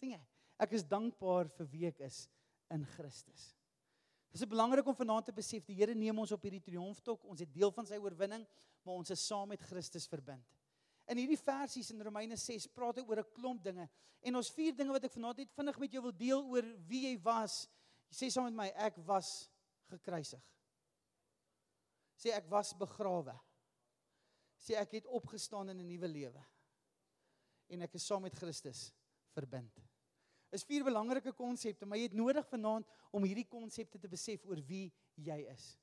sien 0.00 0.10
jy? 0.10 0.22
Ek 0.58 0.72
is 0.72 0.82
dankbaar 0.82 1.48
vir 1.48 1.66
wie 1.66 1.86
ek 1.86 2.00
is 2.00 2.28
in 2.70 2.84
Christus. 2.84 3.54
Dit 4.32 4.40
is 4.40 4.48
belangrik 4.48 4.86
om 4.86 4.96
vanaand 4.96 5.26
te 5.26 5.32
besef 5.32 5.66
die 5.66 5.74
Here 5.74 5.94
neem 5.94 6.18
ons 6.18 6.32
op 6.32 6.42
hierdie 6.42 6.62
triomftog. 6.64 7.24
Ons 7.24 7.40
het 7.40 7.52
deel 7.52 7.70
van 7.70 7.86
sy 7.86 7.98
oorwinning, 8.00 8.46
maar 8.82 8.94
ons 8.94 9.10
is 9.10 9.26
saam 9.26 9.48
met 9.48 9.60
Christus 9.60 10.08
verbind. 10.08 10.46
In 11.10 11.18
hierdie 11.18 11.40
versies 11.40 11.90
in 11.90 12.02
Romeine 12.02 12.36
6 12.36 12.68
praat 12.74 13.00
hy 13.00 13.04
oor 13.06 13.18
'n 13.18 13.32
klomp 13.34 13.62
dinge. 13.64 13.88
En 14.22 14.36
ons 14.36 14.50
vier 14.50 14.74
dinge 14.76 14.92
wat 14.92 15.04
ek 15.04 15.12
vanaand 15.12 15.38
net 15.38 15.52
vinnig 15.52 15.78
met 15.78 15.92
jou 15.92 16.02
wil 16.02 16.16
deel 16.16 16.42
oor 16.44 16.62
wie 16.86 17.08
jy 17.08 17.16
was. 17.22 17.68
Jy 18.10 18.16
sê 18.16 18.30
saam 18.30 18.44
met 18.44 18.54
my 18.54 18.68
ek 18.76 18.96
was 19.06 19.50
gekruisig. 19.90 20.42
Sê 22.16 22.30
ek 22.30 22.48
was 22.50 22.72
begrawe. 22.72 23.34
Sê 24.58 24.76
ek 24.78 24.92
het 24.92 25.06
opgestaan 25.06 25.70
in 25.70 25.80
'n 25.80 25.88
nuwe 25.88 26.08
lewe. 26.08 26.44
En 27.68 27.82
ek 27.82 27.94
is 27.94 28.06
saam 28.06 28.22
met 28.22 28.34
Christus 28.34 28.92
verbind. 29.32 29.80
Is 30.52 30.64
vier 30.64 30.84
belangrike 30.84 31.32
konsepte, 31.32 31.86
maar 31.86 31.98
jy 31.98 32.02
het 32.02 32.12
nodig 32.12 32.46
vanaand 32.48 32.86
om 33.10 33.24
hierdie 33.24 33.48
konsepte 33.48 33.98
te 33.98 34.08
besef 34.08 34.44
oor 34.44 34.60
wie 34.60 34.92
jy 35.16 35.48
is. 35.48 35.78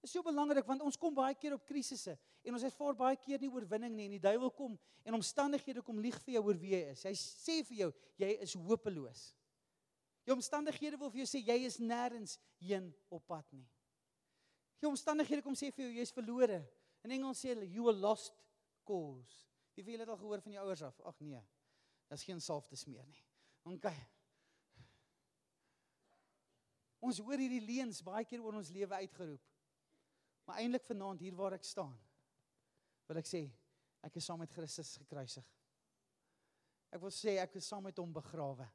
Dit 0.00 0.08
is 0.08 0.14
so 0.16 0.24
belangrik 0.24 0.64
want 0.64 0.80
ons 0.80 0.96
kom 0.96 1.12
baie 1.14 1.34
keer 1.36 1.52
op 1.58 1.66
krisisse 1.68 2.14
en 2.40 2.56
ons 2.56 2.64
ervaar 2.64 2.96
baie 2.96 3.18
keer 3.20 3.42
nie 3.42 3.50
oorwinning 3.52 3.92
nie 3.92 4.06
en 4.08 4.14
die 4.16 4.22
duiwel 4.22 4.52
kom 4.56 4.78
en 5.04 5.18
omstandighede 5.18 5.82
kom 5.84 6.00
lieg 6.00 6.16
vir 6.24 6.38
jou 6.38 6.44
oor 6.46 6.60
wie 6.60 6.72
jy 6.72 6.80
is. 6.94 7.04
Hy 7.04 7.12
sê 7.20 7.58
vir 7.68 7.76
jou 7.82 7.90
jy 8.22 8.30
is 8.46 8.56
hopeloos. 8.56 9.26
Jou 10.24 10.36
omstandighede 10.38 10.96
wil 11.00 11.12
vir 11.12 11.22
jou 11.24 11.28
sê 11.28 11.42
jy 11.44 11.58
is 11.68 11.76
nêrens 11.82 12.38
heen 12.64 12.88
op 13.12 13.26
pad 13.28 13.44
nie. 13.52 13.66
Jou 14.80 14.92
omstandighede 14.94 15.44
kom 15.44 15.56
sê 15.58 15.68
vir 15.68 15.86
jou 15.86 15.92
jy's 15.98 16.14
verlore. 16.16 16.62
In 17.04 17.12
Engels 17.16 17.44
sê 17.44 17.52
hulle 17.52 17.68
you 17.68 17.88
are 17.92 17.96
lost 17.96 18.32
cause. 18.88 19.44
Wie 19.76 19.84
het 19.96 20.02
dit 20.02 20.08
al 20.12 20.18
gehoor 20.20 20.40
van 20.44 20.52
jou 20.52 20.64
ouers 20.64 20.82
af? 20.84 20.96
Ag 21.08 21.20
nee. 21.24 21.40
Daar's 22.08 22.24
geen 22.24 22.40
salf 22.40 22.66
te 22.68 22.76
smeer 22.76 23.04
nie. 23.08 23.22
OK. 23.68 23.86
Ons 27.00 27.20
hoor 27.24 27.40
hierdie 27.40 27.62
leuns 27.64 28.02
baie 28.04 28.26
keer 28.28 28.42
oor 28.44 28.58
ons 28.60 28.72
lewe 28.74 28.98
uitgeroep. 29.04 29.49
Maar 30.50 30.58
eintlik 30.58 30.82
vanaand 30.82 31.20
hier 31.22 31.34
waar 31.38 31.54
ek 31.54 31.62
staan, 31.62 31.92
wil 33.06 33.18
ek 33.20 33.28
sê 33.30 33.44
ek 34.02 34.16
is 34.18 34.26
saam 34.26 34.40
met 34.42 34.50
Christus 34.50 34.96
gekruisig. 34.98 35.44
Ek 36.90 36.98
wil 36.98 37.12
sê 37.14 37.36
ek 37.38 37.52
is 37.60 37.68
saam 37.70 37.84
met 37.86 38.00
hom 38.02 38.10
begrawe. 38.16 38.66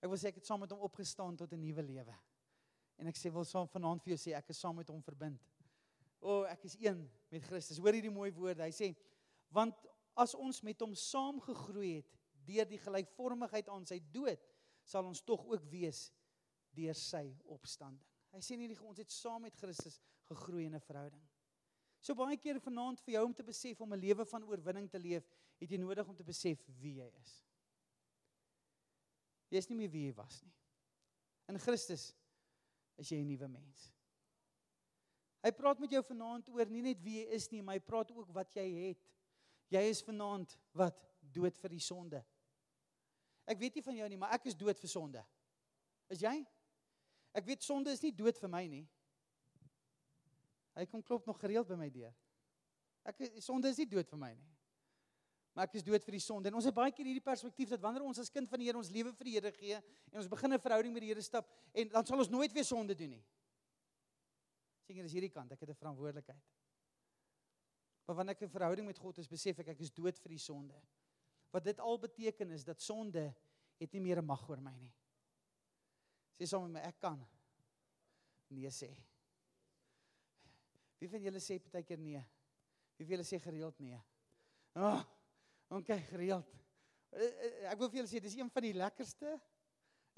Ek 0.00 0.08
wil 0.08 0.16
sê 0.16 0.30
ek 0.30 0.38
het 0.38 0.48
saam 0.48 0.62
met 0.64 0.72
hom 0.72 0.86
opgestaan 0.86 1.36
tot 1.36 1.52
'n 1.52 1.60
nuwe 1.60 1.84
lewe. 1.84 2.14
En 2.96 3.12
ek 3.12 3.20
sê 3.20 3.28
wil 3.28 3.44
saam 3.44 3.68
vanaand 3.68 4.00
vir 4.00 4.14
jou 4.14 4.20
sê 4.22 4.32
ek 4.38 4.48
is 4.54 4.60
saam 4.64 4.80
met 4.80 4.88
hom 4.88 5.02
verbind. 5.02 5.42
O, 6.22 6.40
oh, 6.40 6.44
ek 6.48 6.64
is 6.64 6.78
een 6.80 7.10
met 7.28 7.44
Christus. 7.44 7.76
Hoor 7.76 7.92
hierdie 7.92 8.16
mooi 8.16 8.32
woorde. 8.32 8.64
Hy 8.64 8.72
sê 8.72 8.96
want 9.50 9.76
as 10.16 10.34
ons 10.34 10.62
met 10.62 10.80
hom 10.80 10.94
saam 10.94 11.40
gegroei 11.40 11.96
het 11.96 12.16
deur 12.46 12.64
die 12.64 12.80
gelykvormigheid 12.80 13.68
aan 13.68 13.84
sy 13.84 14.00
dood, 14.00 14.40
sal 14.82 15.04
ons 15.04 15.20
tog 15.20 15.44
ook 15.44 15.68
wees 15.68 16.10
deur 16.72 16.94
sy 16.94 17.36
opstanding. 17.44 18.06
Hy 18.32 18.40
sê 18.40 18.56
nie 18.56 18.72
ons 18.80 18.98
het 18.98 19.10
saam 19.10 19.42
met 19.42 19.54
Christus 19.54 20.00
gegroei 20.30 20.66
in 20.66 20.74
'n 20.74 20.80
verhouding. 20.80 21.22
So 22.00 22.14
baie 22.14 22.36
keer 22.36 22.60
vanaand 22.60 23.00
vir 23.04 23.14
jou 23.14 23.24
om 23.26 23.34
te 23.34 23.44
besef 23.44 23.80
om 23.80 23.92
'n 23.92 24.00
lewe 24.00 24.24
van 24.24 24.44
oorwinning 24.44 24.88
te 24.90 24.98
leef, 24.98 25.26
het 25.60 25.70
jy 25.70 25.76
nodig 25.76 26.08
om 26.08 26.16
te 26.16 26.24
besef 26.24 26.62
wie 26.80 26.94
jy 26.94 27.10
is. 27.20 27.44
Jy 29.50 29.58
is 29.58 29.68
nie 29.68 29.76
meer 29.76 29.90
wie 29.90 30.06
jy 30.06 30.14
was 30.14 30.42
nie. 30.42 30.52
In 31.48 31.58
Christus 31.58 32.14
is 32.96 33.08
jy 33.08 33.20
'n 33.20 33.26
nuwe 33.26 33.48
mens. 33.48 33.92
Hy 35.42 35.50
praat 35.56 35.78
met 35.80 35.90
jou 35.90 36.02
vanaand 36.02 36.48
oor 36.48 36.66
nie 36.66 36.82
net 36.82 37.00
wie 37.02 37.18
jy 37.18 37.26
is 37.34 37.50
nie, 37.50 37.62
maar 37.62 37.74
hy 37.74 37.80
praat 37.80 38.10
ook 38.12 38.28
wat 38.32 38.54
jy 38.54 38.88
het. 38.88 39.06
Jy 39.68 39.82
is 39.88 40.02
vanaand 40.02 40.58
wat 40.72 40.96
dood 41.20 41.56
vir 41.58 41.70
die 41.70 41.80
sonde. 41.80 42.24
Ek 43.46 43.58
weet 43.58 43.74
nie 43.74 43.82
van 43.82 43.96
jou 43.96 44.08
nie, 44.08 44.16
maar 44.16 44.34
ek 44.36 44.46
is 44.46 44.54
dood 44.54 44.78
vir 44.78 44.88
sonde. 44.88 45.24
Is 46.08 46.20
jy? 46.20 46.46
Ek 47.34 47.46
weet 47.46 47.62
sonde 47.62 47.90
is 47.90 48.02
nie 48.02 48.12
dood 48.12 48.38
vir 48.38 48.48
my 48.48 48.66
nie. 48.66 48.84
Hy 50.74 50.86
kom 50.86 51.02
klop 51.02 51.26
nog 51.26 51.38
gereeld 51.40 51.68
by 51.68 51.76
my 51.78 51.90
deur. 51.90 52.14
Ek 53.04 53.40
sonde 53.42 53.68
is 53.68 53.80
nie 53.80 53.88
dood 53.90 54.08
vir 54.08 54.20
my 54.20 54.30
nie. 54.34 54.50
Maar 55.56 55.66
ek 55.66 55.80
is 55.80 55.84
dood 55.84 56.04
vir 56.06 56.14
die 56.14 56.22
sonde. 56.22 56.48
En 56.48 56.58
ons 56.60 56.68
het 56.68 56.74
baie 56.74 56.92
keer 56.94 57.08
hierdie 57.10 57.24
perspektief 57.24 57.72
dat 57.72 57.82
wanneer 57.82 58.04
ons 58.06 58.20
as 58.22 58.30
kind 58.30 58.48
van 58.48 58.62
die 58.62 58.68
Here 58.68 58.78
ons 58.78 58.92
lewe 58.94 59.12
vir 59.16 59.28
die 59.28 59.34
Here 59.34 59.52
gee 59.56 59.80
en 59.80 60.20
ons 60.22 60.30
begin 60.30 60.52
'n 60.54 60.62
verhouding 60.62 60.94
met 60.94 61.02
die 61.02 61.10
Here 61.10 61.22
stap 61.22 61.50
en 61.74 61.88
dan 61.88 62.06
sal 62.06 62.18
ons 62.18 62.30
nooit 62.30 62.52
weer 62.52 62.64
sonde 62.64 62.94
doen 62.94 63.10
nie. 63.10 63.24
Sien 64.86 64.96
jy, 64.96 65.02
dis 65.02 65.12
hierdie 65.12 65.32
kant, 65.34 65.52
ek 65.52 65.60
het 65.60 65.70
'n 65.70 65.74
verantwoordelikheid. 65.74 66.44
Maar 68.06 68.16
wanneer 68.16 68.36
ek 68.36 68.42
'n 68.42 68.48
verhouding 68.48 68.86
met 68.86 68.98
God 68.98 69.16
het, 69.16 69.28
besef 69.28 69.58
ek 69.58 69.68
ek 69.68 69.80
is 69.80 69.90
dood 69.90 70.18
vir 70.18 70.28
die 70.28 70.38
sonde. 70.38 70.80
Wat 71.50 71.64
dit 71.64 71.78
al 71.80 71.98
beteken 71.98 72.50
is 72.50 72.64
dat 72.64 72.80
sonde 72.80 73.34
het 73.78 73.92
nie 73.92 74.00
meer 74.00 74.18
'n 74.18 74.26
mag 74.26 74.48
oor 74.48 74.60
my 74.60 74.76
nie. 74.76 74.94
Sê 76.38 76.46
saam 76.46 76.62
met 76.62 76.82
my, 76.82 76.88
ek 76.88 77.00
kan 77.00 77.26
nee 78.48 78.70
sê. 78.70 78.96
Wie 81.00 81.08
van 81.08 81.22
julle 81.24 81.40
sê 81.40 81.56
partykeer 81.64 82.00
nee? 82.00 82.20
Wie 82.98 83.06
van 83.06 83.14
julle 83.16 83.24
sê 83.24 83.40
gereeld 83.40 83.78
nee? 83.80 84.00
Ah, 84.76 85.00
okay, 85.68 85.98
gereeld. 86.10 86.50
Eh, 87.10 87.24
eh, 87.26 87.70
ek 87.72 87.80
wil 87.80 87.88
vir 87.90 88.02
julle 88.02 88.10
sê 88.10 88.20
dis 88.22 88.36
een 88.38 88.50
van 88.52 88.66
die 88.66 88.76
lekkerste 88.76 89.32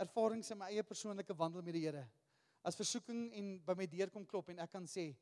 ervarings 0.02 0.50
in 0.50 0.58
my 0.60 0.72
eie 0.72 0.82
persoonlike 0.84 1.36
wandel 1.38 1.62
met 1.64 1.76
die 1.76 1.84
Here. 1.86 2.02
As 2.66 2.76
versoeking 2.78 3.30
en 3.38 3.54
by 3.64 3.76
my 3.78 3.86
deur 3.90 4.10
kom 4.10 4.26
klop 4.26 4.50
en 4.52 4.60
ek 4.64 4.74
kan 4.74 4.88
sê 4.90 5.12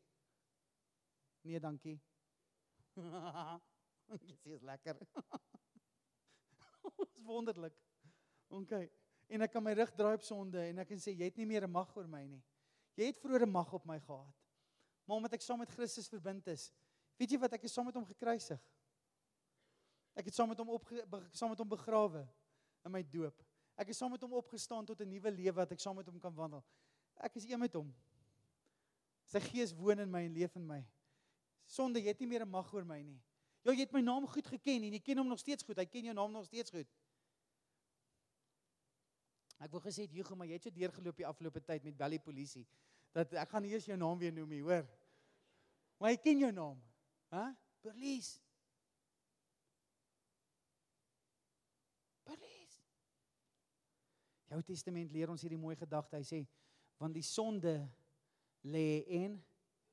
nee, 1.45 1.61
dankie. 1.61 1.99
Dit 4.11 4.57
is 4.57 4.65
lekker. 4.67 4.99
Dis 6.99 7.29
wonderlik. 7.29 7.77
Okay. 8.49 8.89
En 9.31 9.45
ek 9.47 9.53
kan 9.55 9.63
my 9.63 9.77
rug 9.79 9.93
draai 9.95 10.17
op 10.17 10.25
sonde 10.27 10.65
en 10.73 10.83
ek 10.83 10.91
kan 10.91 11.01
sê 11.01 11.15
jy 11.15 11.29
het 11.29 11.39
nie 11.39 11.47
meer 11.47 11.69
'n 11.69 11.77
mag 11.77 11.93
oor 11.97 12.09
my 12.09 12.25
nie. 12.27 12.43
Jy 12.97 13.13
het 13.13 13.21
vroeër 13.23 13.47
'n 13.47 13.53
mag 13.53 13.73
op 13.73 13.87
my 13.87 14.01
gehad. 14.01 14.40
Maar 15.05 15.17
omdat 15.17 15.33
ek 15.33 15.43
saam 15.43 15.59
met 15.59 15.71
Christus 15.71 16.09
verbind 16.09 16.47
is, 16.47 16.71
weet 17.19 17.31
jy 17.35 17.39
wat 17.39 17.57
ek 17.57 17.65
is 17.69 17.73
saam 17.73 17.89
met 17.89 17.97
hom 17.99 18.07
gekruisig. 18.07 18.61
Ek 20.19 20.29
het 20.29 20.35
saam 20.35 20.51
met 20.51 20.59
hom 20.59 20.73
op 20.75 20.91
saam 21.33 21.53
met 21.53 21.59
hom 21.59 21.71
begrawe 21.71 22.23
in 22.85 22.93
my 22.93 23.03
doop. 23.03 23.37
Ek 23.81 23.93
is 23.93 23.99
saam 24.01 24.13
met 24.13 24.23
hom 24.25 24.37
opgestaan 24.37 24.87
tot 24.87 25.01
'n 25.01 25.09
nuwe 25.09 25.31
lewe 25.31 25.57
wat 25.57 25.73
ek 25.73 25.81
saam 25.81 25.97
met 25.97 26.07
hom 26.07 26.19
kan 26.21 26.35
wandel. 26.35 26.65
Ek 27.17 27.37
is 27.37 27.49
een 27.49 27.59
met 27.59 27.73
hom. 27.73 27.95
Sy 29.25 29.41
gees 29.41 29.73
woon 29.73 29.99
in 29.99 30.11
my 30.11 30.25
en 30.27 30.33
leef 30.33 30.57
in 30.57 30.67
my. 30.67 30.85
Sonde, 31.67 32.01
jy 32.01 32.09
het 32.09 32.21
nie 32.21 32.27
meer 32.27 32.43
'n 32.43 32.51
mag 32.51 32.73
oor 32.75 32.85
my 32.85 33.03
nie. 33.03 33.21
Ja, 33.63 33.73
jy 33.73 33.81
het 33.81 33.93
my 33.93 34.01
naam 34.01 34.27
goed 34.27 34.47
geken 34.47 34.83
en 34.83 34.93
jy 34.93 35.01
ken 35.01 35.19
hom 35.19 35.29
nog 35.29 35.39
steeds 35.39 35.63
goed. 35.63 35.77
Hy 35.77 35.87
ken 35.87 36.05
jou 36.05 36.15
naam 36.15 36.33
nog 36.33 36.47
steeds 36.47 36.71
goed. 36.71 36.89
Ek 39.61 39.71
wou 39.71 39.81
gesê, 39.81 40.09
"Hugo, 40.09 40.35
maar 40.35 40.47
jy 40.47 40.53
het 40.53 40.63
so 40.63 40.71
deurgeloop 40.71 41.17
die 41.17 41.27
afgelope 41.27 41.61
tyd 41.61 41.85
met 41.85 41.97
Belly 41.97 42.19
polisie 42.19 42.67
dat 43.13 43.33
ek 43.33 43.49
gaan 43.49 43.65
eers 43.65 43.87
jou 43.87 43.97
naam 43.99 44.19
weer 44.19 44.33
noem 44.33 44.51
hier, 44.51 44.63
hoor." 44.63 44.87
Maar 46.01 46.15
hy 46.15 46.17
ken 46.17 46.39
jou 46.39 46.53
naam. 46.53 46.79
Hæ? 47.29 47.45
Berlies. 47.85 48.41
Berlies. 52.25 52.79
Jou 54.49 54.63
testament 54.65 55.13
leer 55.13 55.31
ons 55.31 55.45
hierdie 55.45 55.61
mooi 55.61 55.77
gedagte. 55.77 56.17
Hy 56.17 56.25
sê, 56.25 56.41
"Want 56.97 57.15
die 57.15 57.23
sonde 57.23 57.75
lê 58.65 59.05
en 59.21 59.45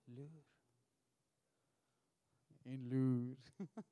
loer." 0.06 0.46
En 2.64 2.90
loer. 2.90 3.38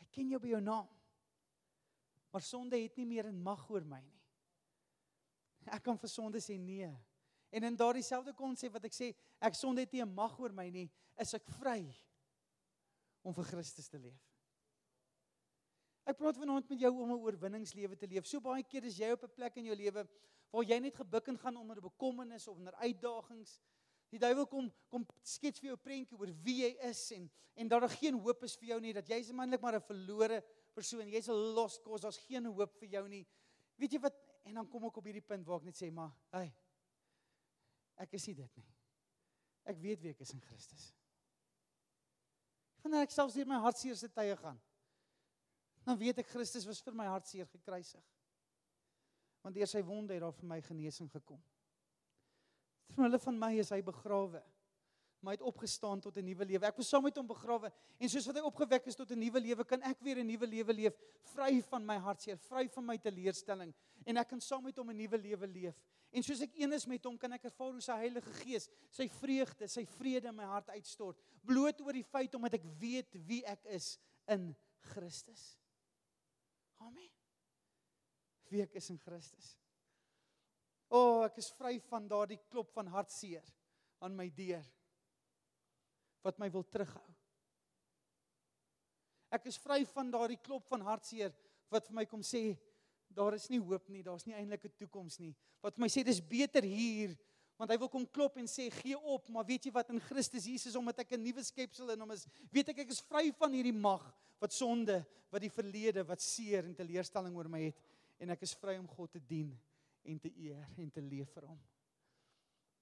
hy 0.00 0.06
ken 0.10 0.28
jou 0.28 0.40
by 0.42 0.48
jou 0.48 0.60
naam. 0.60 0.90
Maar 2.34 2.42
sonde 2.42 2.78
het 2.82 2.96
nie 2.96 3.06
meer 3.06 3.30
'n 3.30 3.42
mag 3.42 3.70
oor 3.70 3.84
my 3.84 4.00
nie. 4.00 4.20
Ek 5.70 5.82
kan 5.82 5.98
vir 5.98 6.08
sonde 6.08 6.40
sê 6.42 6.58
nee. 6.58 6.90
En 7.54 7.62
in 7.62 7.76
daardie 7.78 8.02
selfde 8.02 8.34
konsep 8.34 8.72
wat 8.74 8.86
ek 8.88 8.96
sê, 8.96 9.12
ek 9.38 9.54
sonde 9.54 9.84
het 9.84 9.92
nie 9.94 10.02
'n 10.02 10.14
mag 10.14 10.38
oor 10.40 10.52
my 10.52 10.68
nie, 10.70 10.90
is 11.22 11.34
ek 11.34 11.46
vry 11.60 11.94
om 13.22 13.34
vir 13.34 13.44
Christus 13.44 13.88
te 13.88 13.98
leef. 13.98 14.20
Ek 16.04 16.18
praat 16.18 16.36
vanaand 16.36 16.68
met 16.68 16.80
jou 16.80 16.92
om 17.00 17.12
'n 17.12 17.22
oorwinningslewe 17.22 17.96
te 17.96 18.06
leef. 18.06 18.26
So 18.26 18.40
baie 18.40 18.62
keer 18.62 18.84
is 18.84 18.98
jy 18.98 19.12
op 19.12 19.22
'n 19.24 19.34
plek 19.34 19.56
in 19.56 19.64
jou 19.64 19.76
lewe 19.76 20.08
waar 20.50 20.64
jy 20.64 20.78
net 20.78 20.96
gebuk 20.96 21.28
en 21.28 21.38
gaan 21.38 21.56
onder 21.56 21.80
bekommernis 21.80 22.48
of 22.48 22.56
onder 22.56 22.74
uitdagings. 22.74 23.60
Die 24.10 24.18
duiwel 24.18 24.46
kom 24.46 24.72
kom 24.88 25.06
skets 25.22 25.60
vir 25.60 25.68
jou 25.70 25.76
'n 25.76 25.82
prentjie 25.82 26.18
oor 26.18 26.32
wie 26.42 26.62
jy 26.62 26.76
is 26.90 27.10
en 27.12 27.30
en 27.56 27.68
daar 27.68 27.88
geen 27.88 28.14
hoop 28.14 28.42
is 28.42 28.56
vir 28.56 28.68
jou 28.68 28.80
nie, 28.80 28.92
dat 28.92 29.06
jy's 29.08 29.30
eintlik 29.30 29.60
maar 29.60 29.74
'n 29.74 29.80
verlore 29.80 30.42
persoon, 30.74 31.08
jy's 31.08 31.28
'n 31.28 31.54
lost 31.54 31.82
cause, 31.82 32.02
daar's 32.02 32.18
geen 32.18 32.44
hoop 32.44 32.74
vir 32.78 32.88
jou 32.88 33.08
nie. 33.08 33.26
Weet 33.76 33.92
jy 33.92 34.00
wat? 34.00 34.14
En 34.44 34.54
dan 34.54 34.68
kom 34.68 34.84
ek 34.84 34.96
op 34.96 35.04
hierdie 35.04 35.22
punt 35.22 35.46
waar 35.46 35.56
ek 35.56 35.64
net 35.64 35.76
sê, 35.76 35.90
maar 35.90 36.12
hey, 36.30 36.52
ek 38.00 38.14
is 38.18 38.26
nie 38.28 38.36
dit 38.38 38.60
nie. 38.60 38.68
Ek 39.70 39.80
weet 39.80 40.02
wie 40.02 40.12
ek 40.12 40.22
is 40.24 40.32
in 40.34 40.42
Christus. 40.44 40.90
Wanneer 42.82 43.06
ek 43.06 43.14
selfs 43.14 43.36
deur 43.36 43.48
my 43.48 43.60
hartseer 43.64 43.96
se 43.96 44.10
tye 44.12 44.36
gaan, 44.36 44.58
dan 45.84 45.98
weet 46.00 46.20
ek 46.20 46.28
Christus 46.32 46.66
was 46.68 46.82
vir 46.84 46.96
my 46.96 47.06
hartseer 47.08 47.48
gekruisig. 47.52 48.04
Want 49.44 49.56
deur 49.56 49.68
sy 49.68 49.82
wonde 49.84 50.16
het 50.16 50.24
daar 50.24 50.36
vir 50.36 50.48
my 50.48 50.60
genesing 50.64 51.10
gekom. 51.12 51.40
Vir 52.92 53.06
hulle 53.06 53.20
van 53.20 53.40
my 53.40 53.52
is 53.60 53.72
hy 53.72 53.80
begrawe 53.84 54.40
maar 55.24 55.32
hy 55.32 55.38
het 55.40 55.48
opgestaan 55.48 56.00
tot 56.04 56.16
'n 56.20 56.24
nuwe 56.24 56.44
lewe. 56.44 56.66
Ek 56.66 56.76
was 56.76 56.88
saam 56.88 57.02
met 57.02 57.16
hom 57.16 57.26
begrawe 57.26 57.72
en 57.98 58.08
soos 58.08 58.26
wat 58.26 58.36
hy 58.36 58.42
opgewek 58.44 58.86
is 58.86 58.96
tot 58.96 59.10
'n 59.10 59.18
nuwe 59.18 59.40
lewe, 59.40 59.64
kan 59.64 59.82
ek 59.82 60.00
weer 60.00 60.18
'n 60.18 60.26
nuwe 60.26 60.46
lewe 60.46 60.72
leef, 60.72 60.94
vry 61.34 61.62
van 61.62 61.86
my 61.86 61.96
hartseer, 61.96 62.36
vry 62.36 62.68
van 62.68 62.84
my 62.84 62.98
teleurstelling 62.98 63.74
en 64.04 64.16
ek 64.16 64.28
kan 64.28 64.40
saam 64.40 64.62
met 64.62 64.76
hom 64.76 64.90
'n 64.90 64.96
nuwe 64.96 65.18
lewe 65.18 65.46
leef. 65.46 65.74
En 66.12 66.22
soos 66.22 66.40
ek 66.40 66.54
een 66.54 66.72
is 66.72 66.86
met 66.86 67.04
hom, 67.04 67.18
kan 67.18 67.32
ek 67.32 67.44
ervaar 67.44 67.72
hoe 67.72 67.80
sy 67.80 67.92
Heilige 67.92 68.32
Gees, 68.32 68.68
sy 68.90 69.08
vreugde, 69.08 69.68
sy 69.68 69.84
vrede 69.86 70.28
in 70.28 70.36
my 70.36 70.44
hart 70.44 70.68
uitstort, 70.68 71.18
bloot 71.42 71.80
oor 71.80 71.92
die 71.92 72.04
feit 72.04 72.34
omdat 72.34 72.54
ek 72.54 72.64
weet 72.78 73.16
wie 73.26 73.42
ek 73.44 73.64
is 73.64 73.98
in 74.28 74.54
Christus. 74.92 75.58
Amen. 76.78 77.10
Wie 78.50 78.62
ek 78.62 78.74
is 78.74 78.90
in 78.90 78.98
Christus. 78.98 79.56
O, 80.88 80.98
oh, 80.98 81.24
ek 81.24 81.38
is 81.38 81.50
vry 81.50 81.80
van 81.88 82.06
daardie 82.06 82.38
klop 82.48 82.70
van 82.70 82.86
hartseer 82.86 83.44
aan 84.04 84.14
my 84.14 84.28
deur 84.30 84.64
wat 86.24 86.40
my 86.40 86.48
wil 86.52 86.64
terughou. 86.64 87.10
Ek 89.34 89.48
is 89.50 89.58
vry 89.60 89.82
van 89.90 90.12
daardie 90.14 90.40
klop 90.40 90.66
van 90.70 90.84
hartseer 90.86 91.34
wat 91.72 91.88
vir 91.88 91.98
my 92.00 92.04
kom 92.08 92.22
sê 92.24 92.54
daar 93.14 93.36
is 93.36 93.46
nie 93.50 93.60
hoop 93.62 93.88
nie, 93.92 94.02
daar's 94.02 94.26
nie 94.26 94.34
eintlik 94.34 94.64
'n 94.64 94.76
toekoms 94.78 95.18
nie. 95.20 95.34
Wat 95.62 95.78
my 95.78 95.86
sê 95.86 96.04
dis 96.04 96.20
beter 96.20 96.62
hier 96.62 97.16
want 97.56 97.70
hy 97.70 97.76
wil 97.78 97.88
kom 97.88 98.06
klop 98.06 98.36
en 98.36 98.46
sê 98.50 98.70
gee 98.70 98.98
op, 98.98 99.28
maar 99.28 99.46
weet 99.46 99.66
jy 99.66 99.72
wat 99.72 99.90
in 99.90 100.00
Christus 100.00 100.44
Jesus 100.44 100.74
omdat 100.74 100.98
ek 101.00 101.12
'n 101.12 101.22
nuwe 101.22 101.42
skepsel 101.44 101.90
in 101.90 102.00
hom 102.00 102.10
is, 102.10 102.26
weet 102.50 102.68
ek 102.68 102.78
ek 102.78 102.90
is 102.90 103.00
vry 103.00 103.30
van 103.32 103.52
hierdie 103.52 103.72
mag 103.72 104.02
wat 104.40 104.52
sonde, 104.52 105.04
wat 105.30 105.40
die 105.40 105.50
verlede, 105.50 106.04
wat 106.06 106.20
seer 106.20 106.64
en 106.64 106.74
teleurstelling 106.74 107.36
oor 107.36 107.48
my 107.48 107.60
het 107.60 107.78
en 108.18 108.30
ek 108.30 108.42
is 108.42 108.54
vry 108.54 108.76
om 108.78 108.88
God 108.88 109.12
te 109.12 109.20
dien 109.20 109.56
en 110.04 110.18
te 110.18 110.30
eer 110.36 110.66
en 110.78 110.90
te 110.90 111.00
leef 111.00 111.30
vir 111.34 111.46
hom. 111.46 111.60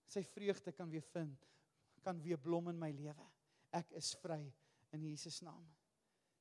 Sy 0.06 0.22
vreugde 0.22 0.72
kan 0.72 0.90
weer 0.90 1.04
vind 1.12 1.38
kan 2.02 2.18
weer 2.23 2.38
blom 2.38 2.68
in 2.68 2.78
my 2.78 2.90
lewe. 2.92 3.26
Ek 3.73 3.92
is 3.99 4.12
vry 4.21 4.42
in 4.92 5.04
Jesus 5.06 5.40
naam. 5.40 5.64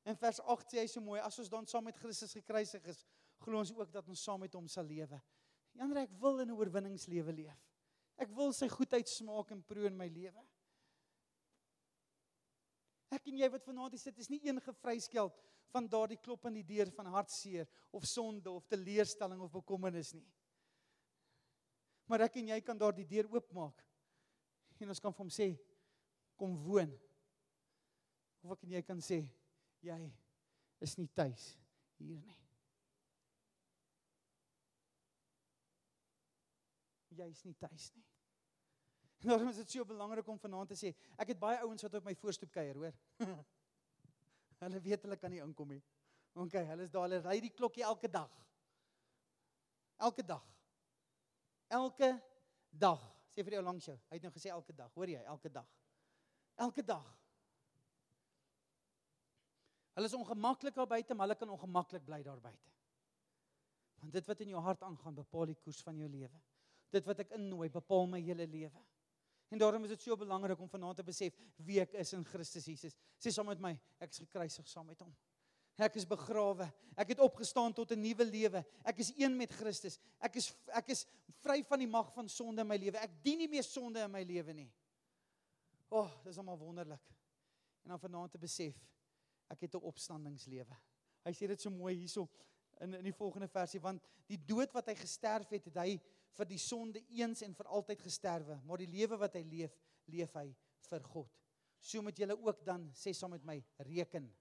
In 0.04 0.18
vers 0.18 0.42
8 0.42 0.74
sê 0.74 0.82
hy 0.82 0.88
so 0.90 1.04
mooi, 1.04 1.20
as 1.22 1.38
ons 1.40 1.50
dan 1.52 1.68
saam 1.70 1.86
met 1.86 2.00
Christus 2.02 2.34
gekruisig 2.34 2.86
is, 2.90 3.04
glo 3.42 3.62
ons 3.62 3.74
ook 3.76 3.92
dat 3.94 4.08
ons 4.10 4.24
saam 4.24 4.42
met 4.42 4.56
hom 4.58 4.68
sal 4.70 4.88
lewe. 4.90 5.20
Janre, 5.78 6.08
ek 6.08 6.16
wil 6.20 6.42
in 6.42 6.50
'n 6.50 6.58
oorwinningslewe 6.58 7.32
leef. 7.32 7.62
Ek 8.18 8.30
wil 8.36 8.52
sy 8.54 8.68
goedheid 8.68 9.08
smaak 9.08 9.52
en 9.52 9.64
proe 9.64 9.88
in 9.88 9.98
my 9.98 10.08
lewe. 10.08 10.44
Ek 13.12 13.28
en 13.28 13.38
jy 13.38 13.50
wat 13.50 13.66
vanaand 13.66 13.92
hier 13.92 14.00
sit, 14.00 14.20
is 14.20 14.30
nie 14.30 14.42
een 14.46 14.60
gevryskeld 14.62 15.40
van 15.72 15.88
daardie 15.88 16.20
klop 16.20 16.46
aan 16.46 16.54
die 16.54 16.68
deur 16.68 16.92
van 16.92 17.06
hartseer 17.06 17.68
of 17.92 18.06
sonde 18.06 18.52
of 18.52 18.68
teleurstelling 18.68 19.42
of 19.42 19.52
bekommernis 19.52 20.14
nie. 20.14 20.28
Maar 22.08 22.28
ek 22.28 22.36
en 22.42 22.48
jy 22.48 22.62
kan 22.62 22.78
daardie 22.78 23.08
deur 23.08 23.30
oopmaak 23.32 23.84
en 24.82 24.94
ons 24.94 25.04
kan 25.04 25.14
vir 25.14 25.24
hom 25.24 25.32
sê 25.34 25.48
kom 26.40 26.58
woon. 26.66 26.92
Of 28.42 28.56
ek 28.56 28.66
en 28.66 28.76
jy 28.78 28.84
kan 28.86 29.02
sê 29.04 29.22
jy 29.86 30.00
is 30.82 30.98
nie 30.98 31.10
tuis 31.18 31.52
hier 32.02 32.22
nie. 32.22 32.38
Jy 37.12 37.28
is 37.30 37.44
nie 37.46 37.58
tuis 37.60 37.92
nie. 37.96 38.06
En 39.22 39.30
daarom 39.30 39.50
is 39.52 39.60
dit 39.62 39.76
so 39.76 39.86
belangrik 39.86 40.28
om 40.34 40.40
vanaand 40.42 40.72
te 40.74 40.78
sê, 40.80 40.94
ek 41.22 41.34
het 41.34 41.40
baie 41.42 41.60
ouens 41.62 41.84
wat 41.86 42.00
op 42.00 42.08
my 42.08 42.16
voorstoep 42.18 42.50
kuier, 42.56 42.80
hoor. 42.82 42.96
hulle 44.64 44.82
weet 44.82 45.06
hulle 45.06 45.18
kan 45.22 45.34
nie 45.34 45.42
inkom 45.44 45.76
nie. 45.76 45.82
OK, 46.42 46.56
hulle 46.72 46.88
is 46.88 46.94
daar, 46.94 47.06
hulle 47.06 47.20
ry 47.26 47.38
die 47.44 47.54
klokkie 47.54 47.86
elke 47.86 48.10
dag. 48.10 48.34
Elke 50.02 50.26
dag. 50.26 50.46
Elke 51.70 52.16
dag. 52.72 53.04
Sê 53.32 53.44
vir 53.48 53.58
jou 53.58 53.64
langs 53.64 53.88
jou. 53.88 53.96
Hy 54.10 54.20
het 54.20 54.28
nou 54.28 54.34
gesê 54.36 54.52
elke 54.52 54.76
dag. 54.76 54.92
Hoor 54.96 55.12
jy? 55.12 55.22
Elke 55.34 55.52
dag. 55.52 55.68
Elke 56.60 56.84
dag. 56.84 57.08
Hulle 59.96 60.08
is 60.08 60.16
ongemaklik 60.16 60.76
daar 60.76 60.88
buite, 60.88 61.16
maar 61.16 61.28
hulle 61.28 61.40
kan 61.40 61.50
ongemaklik 61.50 62.06
bly 62.06 62.22
daar 62.24 62.40
buite. 62.40 62.72
Want 64.02 64.14
dit 64.14 64.28
wat 64.28 64.40
in 64.42 64.54
jou 64.56 64.62
hart 64.64 64.84
aangaan, 64.84 65.16
bepaal 65.16 65.52
die 65.52 65.58
koers 65.64 65.82
van 65.86 65.98
jou 66.00 66.10
lewe. 66.10 66.42
Dit 66.92 67.06
wat 67.08 67.24
ek 67.24 67.36
innooi, 67.38 67.70
bepaal 67.72 68.08
my 68.10 68.20
hele 68.24 68.48
lewe. 68.48 68.84
En 69.52 69.60
daarom 69.60 69.84
is 69.84 69.92
dit 69.94 70.02
so 70.02 70.16
belangrik 70.16 70.60
om 70.60 70.70
vanaand 70.72 71.02
te 71.02 71.04
besef 71.04 71.36
wie 71.68 71.82
ek 71.84 71.94
is 72.00 72.14
in 72.16 72.24
Christus 72.26 72.66
Jesus. 72.72 72.96
Sê 73.20 73.34
saam 73.36 73.50
met 73.52 73.60
my, 73.60 73.74
ek 74.00 74.14
is 74.16 74.24
gekruisig 74.24 74.68
saam 74.72 74.88
met 74.88 75.04
hom. 75.04 75.12
Ek 75.78 75.96
is 75.96 76.06
begrawe. 76.06 76.68
Ek 77.00 77.14
het 77.14 77.20
opgestaan 77.24 77.74
tot 77.74 77.92
'n 77.92 78.02
nuwe 78.02 78.26
lewe. 78.26 78.66
Ek 78.84 79.00
is 79.00 79.14
een 79.18 79.36
met 79.38 79.54
Christus. 79.54 80.00
Ek 80.20 80.36
is 80.36 80.54
ek 80.68 80.90
is 80.90 81.06
vry 81.42 81.64
van 81.64 81.80
die 81.80 81.88
mag 81.88 82.14
van 82.14 82.30
sonde 82.30 82.62
in 82.62 82.68
my 82.68 82.78
lewe. 82.78 82.98
Ek 82.98 83.24
dien 83.24 83.38
nie 83.38 83.48
meer 83.48 83.64
sonde 83.64 84.00
in 84.00 84.12
my 84.12 84.24
lewe 84.24 84.54
nie. 84.54 84.72
O, 85.90 86.02
oh, 86.02 86.24
dis 86.24 86.38
almal 86.38 86.58
wonderlik. 86.58 87.04
En 87.84 87.90
dan 87.90 88.00
vanaand 88.00 88.32
te 88.32 88.38
besef 88.38 88.76
ek 89.50 89.62
het 89.62 89.76
'n 89.76 89.84
opstandingslewe. 89.84 90.78
Hy 91.26 91.32
sê 91.32 91.48
dit 91.48 91.62
so 91.62 91.70
mooi 91.70 91.96
hierso 91.96 92.30
in 92.80 92.94
in 92.94 93.04
die 93.04 93.14
volgende 93.14 93.48
versie 93.48 93.82
want 93.82 94.02
die 94.28 94.40
dood 94.46 94.72
wat 94.74 94.88
hy 94.88 94.96
gesterf 94.96 95.50
het, 95.50 95.66
het 95.66 95.76
hy 95.76 96.00
vir 96.32 96.46
die 96.46 96.58
sonde 96.58 97.04
eens 97.10 97.42
en 97.42 97.54
vir 97.54 97.66
altyd 97.66 98.02
gesterwe, 98.02 98.62
maar 98.64 98.78
die 98.78 98.88
lewe 98.88 99.18
wat 99.18 99.34
hy 99.34 99.44
leef, 99.44 99.76
leef 100.06 100.34
hy 100.34 100.56
vir 100.90 101.04
God. 101.04 101.30
So 101.80 102.02
moet 102.02 102.18
julle 102.18 102.38
ook 102.38 102.66
dan 102.66 102.92
sê 102.96 103.14
saam 103.14 103.32
met 103.32 103.44
my 103.44 103.64
reken 103.78 104.32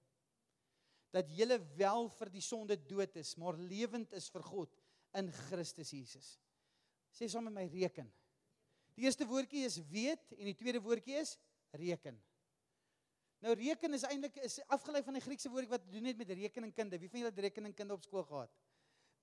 dat 1.14 1.30
julle 1.34 1.58
wel 1.76 2.08
vir 2.18 2.30
die 2.30 2.44
sonde 2.44 2.76
dood 2.88 3.16
is, 3.18 3.34
maar 3.36 3.58
lewend 3.58 4.12
is 4.16 4.28
vir 4.30 4.44
God 4.46 4.74
in 5.18 5.30
Christus 5.48 5.90
Jesus. 5.94 6.34
Sê 7.10 7.26
saam 7.28 7.48
met 7.48 7.56
my 7.56 7.66
reken. 7.72 8.10
Die 8.94 9.06
eerste 9.06 9.26
woordjie 9.26 9.64
is 9.66 9.80
weet 9.90 10.34
en 10.38 10.46
die 10.46 10.56
tweede 10.58 10.82
woordjie 10.82 11.18
is 11.18 11.36
reken. 11.74 12.18
Nou 13.40 13.54
reken 13.56 13.96
is 13.96 14.04
eintlik 14.04 14.36
is 14.44 14.58
afgelei 14.68 15.00
van 15.02 15.16
die 15.16 15.24
Griekse 15.24 15.50
woord 15.50 15.70
wat 15.70 15.86
doen 15.90 16.04
net 16.04 16.18
met 16.20 16.30
rekeningkunde. 16.36 16.98
Wie 17.00 17.08
van 17.08 17.22
julle 17.22 17.32
het 17.32 17.46
rekeningkunde 17.46 17.96
op 17.96 18.04
skool 18.04 18.26
gehad? 18.28 18.52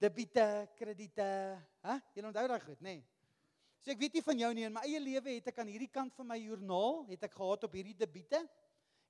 Debiete, 0.01 0.45
krediete, 0.77 1.27
hè? 1.85 1.95
Jy 2.13 2.25
onthou 2.25 2.47
daai 2.49 2.61
goed, 2.65 2.81
nê? 2.81 2.97
Nee. 2.97 3.05
So 3.81 3.93
ek 3.93 4.01
weet 4.01 4.17
nie 4.17 4.25
van 4.25 4.41
jou 4.41 4.49
nie, 4.57 4.65
in 4.67 4.73
my 4.73 4.83
eie 4.89 4.99
lewe 5.01 5.35
het 5.37 5.51
ek 5.51 5.61
aan 5.61 5.69
hierdie 5.71 5.91
kant 5.93 6.15
van 6.17 6.27
my 6.27 6.37
joernaal, 6.41 7.03
het 7.11 7.27
ek 7.29 7.37
gehad 7.37 7.65
op 7.67 7.75
hierdie 7.77 7.95
debiete, 7.97 8.41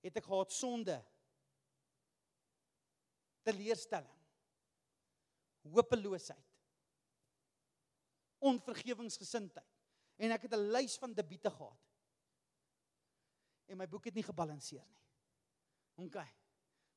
het 0.04 0.20
ek 0.20 0.28
gehad 0.28 0.54
sonde. 0.54 0.98
Teleurstelling. 3.48 4.20
Hopeloosheid. 5.72 6.46
Onvergewingsgesindheid. 8.48 9.76
En 10.18 10.34
ek 10.36 10.48
het 10.48 10.54
'n 10.54 10.72
lys 10.74 10.98
van 10.98 11.14
debiete 11.14 11.52
gehad 11.52 11.88
en 13.68 13.78
my 13.78 13.88
boek 13.88 14.10
het 14.10 14.18
nie 14.18 14.26
gebalanseer 14.26 14.86
nie. 14.88 15.04
OK. 16.08 16.18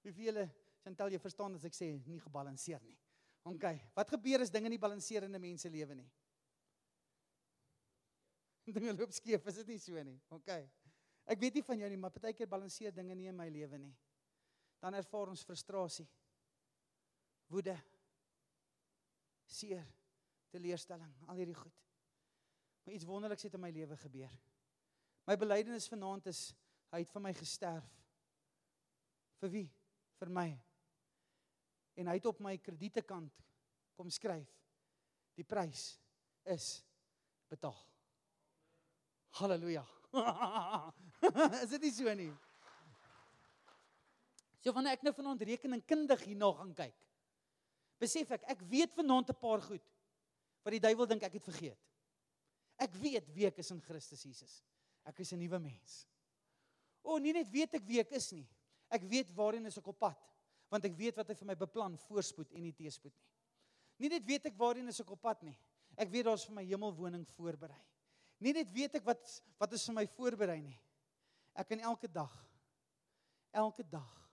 Wie 0.05 0.13
vir 0.13 0.25
julle 0.31 0.49
Chantal 0.81 1.13
jy 1.13 1.19
verstaan 1.21 1.59
as 1.59 1.65
ek 1.69 1.75
sê 1.77 1.91
nie 2.09 2.21
gebalanseer 2.25 2.81
nie. 2.87 2.97
OK. 3.51 3.67
Wat 3.97 4.13
gebeur 4.15 4.41
as 4.41 4.53
dinge 4.53 4.71
nie 4.73 4.81
balanseer 4.81 5.27
in 5.27 5.35
'n 5.35 5.41
mens 5.41 5.63
se 5.63 5.69
lewe 5.69 5.95
nie? 5.95 6.11
Dinge 8.75 8.95
loop 8.95 9.13
skeef, 9.13 9.47
is 9.47 9.57
dit 9.57 9.67
nie 9.67 9.79
so 9.79 10.03
nie? 10.03 10.21
OK. 10.31 10.49
Ek 11.27 11.39
weet 11.41 11.55
nie 11.55 11.63
van 11.63 11.79
jou 11.79 11.89
nie, 11.91 11.99
maar 11.99 12.11
partykeer 12.11 12.49
balanseer 12.49 12.95
dinge 12.95 13.15
nie 13.15 13.29
in 13.29 13.37
my 13.37 13.49
lewe 13.49 13.79
nie. 13.79 13.95
Dan 14.81 14.95
ervaar 14.95 15.29
ons 15.29 15.45
frustrasie. 15.45 16.09
Woede. 17.51 17.75
Seer. 19.51 19.87
Teleurstelling, 20.51 21.13
al 21.31 21.39
hierdie 21.39 21.55
goed. 21.55 21.83
Maar 22.83 22.95
iets 22.95 23.07
wonderliks 23.07 23.43
het 23.47 23.55
in 23.55 23.63
my 23.63 23.71
lewe 23.71 23.97
gebeur. 23.97 24.33
My 25.29 25.37
belydenis 25.39 25.87
vanaand 25.91 26.27
is 26.27 26.49
hy 26.91 27.05
het 27.05 27.13
vir 27.15 27.23
my 27.23 27.33
gesterf. 27.39 27.87
Vir 29.39 29.53
wie? 29.53 29.69
Vir 30.19 30.33
my. 30.35 30.49
En 32.03 32.11
hy 32.11 32.17
het 32.19 32.27
op 32.27 32.41
my 32.43 32.57
kredietekant 32.59 33.45
kom 33.95 34.11
skryf. 34.11 34.51
Die 35.39 35.47
prys 35.47 35.93
is 36.51 36.81
betaal. 37.51 37.79
Halleluja. 39.39 39.85
is 41.63 41.71
dit 41.77 41.87
nie 41.87 41.93
so 41.95 42.15
nie? 42.19 42.33
So 44.61 44.75
wanneer 44.77 44.99
ek 44.99 45.07
nou 45.07 45.15
vanaand 45.17 45.47
rekeningkundig 45.47 46.27
hierna 46.27 46.51
gaan 46.59 46.75
kyk, 46.77 47.07
besef 48.01 48.33
ek 48.37 48.47
ek 48.57 48.63
weet 48.71 48.95
vanaand 48.97 49.31
'n 49.31 49.41
paar 49.41 49.63
goed 49.63 49.87
wat 50.65 50.73
die 50.73 50.81
duiwel 50.81 51.07
dink 51.07 51.23
ek 51.23 51.39
het 51.39 51.45
vergeet. 51.45 51.79
Ek 52.81 52.95
weet 52.97 53.29
wie 53.35 53.47
ek 53.47 53.59
is 53.59 53.71
in 53.71 53.81
Christus 53.81 54.23
Jesus. 54.25 54.63
Ek 55.05 55.21
is 55.21 55.33
'n 55.33 55.39
nuwe 55.39 55.59
mens. 55.59 56.07
O, 57.03 57.19
nie 57.19 57.33
net 57.33 57.49
weet 57.49 57.75
ek 57.75 57.85
wie 57.85 58.01
ek 58.01 58.13
is 58.13 58.33
nie. 58.33 58.49
Ek 58.91 59.03
weet 59.03 59.31
waarheen 59.37 59.67
ek 59.67 59.87
op 59.87 59.99
pad, 59.99 60.19
want 60.69 60.85
ek 60.85 60.97
weet 60.97 61.17
wat 61.17 61.29
hy 61.29 61.35
vir 61.35 61.47
my 61.47 61.55
beplan, 61.55 61.97
voorspoed 61.97 62.53
en 62.53 62.63
nie 62.63 62.73
teëspoed 62.73 63.15
nie. 63.15 63.29
Nie 63.99 64.09
net 64.09 64.27
weet 64.27 64.47
ek 64.47 64.59
waarheen 64.59 64.89
ek 64.89 65.11
op 65.11 65.21
pad 65.21 65.43
nie. 65.43 65.57
Ek 65.97 66.09
weet 66.09 66.25
daar's 66.25 66.45
vir 66.45 66.55
my 66.55 66.65
hemelwoning 66.65 67.27
voorberei. 67.37 67.81
Nie 68.41 68.53
net 68.53 68.71
weet 68.73 68.95
ek 68.95 69.05
wat 69.05 69.43
wat 69.59 69.73
is 69.73 69.85
vir 69.87 69.95
my 69.95 70.07
voorberei 70.07 70.61
nie. 70.63 70.79
Ek 71.55 71.69
kan 71.69 71.81
elke 71.81 72.09
dag 72.09 72.33
elke 73.53 73.83
dag 73.83 74.31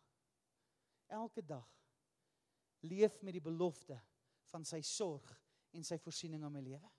elke 1.10 1.42
dag 1.42 1.66
leef 2.88 3.22
met 3.22 3.34
die 3.34 3.44
belofte 3.44 4.00
van 4.52 4.66
sy 4.66 4.82
sorg 4.82 5.28
en 5.74 5.84
sy 5.84 5.98
voorsiening 5.98 6.44
in 6.44 6.52
my 6.52 6.62
lewe. 6.62 6.90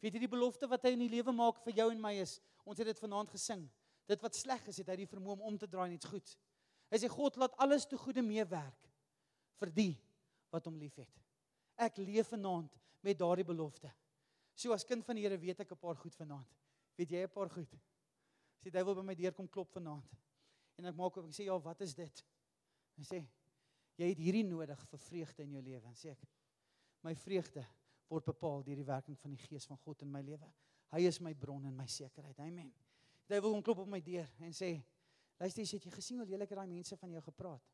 Weet 0.00 0.14
jy 0.14 0.20
die 0.26 0.34
belofte 0.34 0.68
wat 0.68 0.84
hy 0.84 0.94
in 0.96 1.04
die 1.06 1.12
lewe 1.12 1.32
maak 1.32 1.62
vir 1.64 1.78
jou 1.80 1.90
en 1.92 2.00
my 2.00 2.14
is 2.20 2.40
Ons 2.66 2.82
het 2.82 2.90
dit 2.90 2.98
vanaand 2.98 3.30
gesing. 3.30 3.62
Dit 4.10 4.22
wat 4.22 4.34
sleg 4.34 4.64
is, 4.70 4.80
het 4.82 4.90
hy 4.90 4.98
die 5.02 5.10
vermoë 5.10 5.38
om 5.38 5.44
om 5.52 5.58
te 5.58 5.68
draai 5.70 5.94
iets 5.94 6.08
goeds. 6.10 6.34
Hy 6.90 6.98
sê 7.02 7.10
God 7.10 7.38
laat 7.38 7.54
alles 7.62 7.86
te 7.86 7.98
goeie 7.98 8.22
meewerk 8.22 8.90
vir 9.60 9.72
die 9.74 9.92
wat 10.54 10.66
hom 10.66 10.78
liefhet. 10.78 11.10
Ek 11.78 11.98
leef 12.02 12.32
vanaand 12.34 12.74
met 13.06 13.18
daardie 13.18 13.46
belofte. 13.46 13.90
So 14.56 14.74
as 14.74 14.86
kind 14.88 15.04
van 15.06 15.18
die 15.18 15.26
Here 15.26 15.38
weet 15.38 15.60
ek 15.60 15.72
'n 15.72 15.78
paar 15.78 15.96
goed 15.96 16.14
vanaand. 16.14 16.48
Weet 16.96 17.10
jy 17.10 17.22
'n 17.22 17.30
paar 17.30 17.50
goed? 17.50 17.74
Sê 18.62 18.72
hy 18.72 18.84
wil 18.84 18.94
by 18.94 19.02
my 19.02 19.14
deur 19.14 19.32
kom 19.32 19.48
klop 19.48 19.70
vanaand. 19.70 20.10
En 20.78 20.86
ek 20.86 20.94
maak 20.94 21.16
ek 21.16 21.34
sê 21.34 21.44
ja, 21.44 21.58
wat 21.58 21.80
is 21.80 21.94
dit? 21.94 22.24
Hy 22.96 23.02
sê 23.02 23.26
jy 23.96 24.10
het 24.12 24.20
hierdie 24.20 24.44
nodig 24.44 24.80
vir 24.90 25.02
vreugde 25.06 25.44
in 25.46 25.56
jou 25.56 25.62
lewe. 25.64 25.92
Sê 25.96 26.12
ek 26.12 26.24
my 27.06 27.14
vreugde 27.18 27.64
word 28.10 28.26
bepaal 28.28 28.64
deur 28.66 28.78
die 28.78 28.86
werking 28.86 29.18
van 29.18 29.34
die 29.34 29.40
Gees 29.40 29.66
van 29.68 29.78
God 29.84 30.04
in 30.06 30.12
my 30.12 30.22
lewe. 30.24 30.50
Hy 30.94 31.06
is 31.08 31.18
my 31.20 31.32
bron 31.34 31.64
en 31.66 31.74
my 31.76 31.86
sekerheid. 31.90 32.38
Amen. 32.44 32.70
Hy 33.26 33.40
wil 33.42 33.56
hom 33.56 33.64
klop 33.64 33.82
op 33.82 33.90
my 33.90 34.00
deur 34.04 34.28
en 34.44 34.54
sê: 34.54 34.76
"Luister, 35.40 35.64
jy 35.64 35.78
het 35.78 35.88
jy 35.88 35.94
gesien 35.96 36.20
hoe 36.22 36.28
lelik 36.28 36.54
daai 36.54 36.68
mense 36.70 36.96
van 36.96 37.10
jou 37.10 37.22
gepraat? 37.22 37.72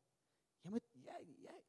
Jy 0.63 0.71
moet 0.73 0.89
jy 1.05 1.19
jy 1.45 1.59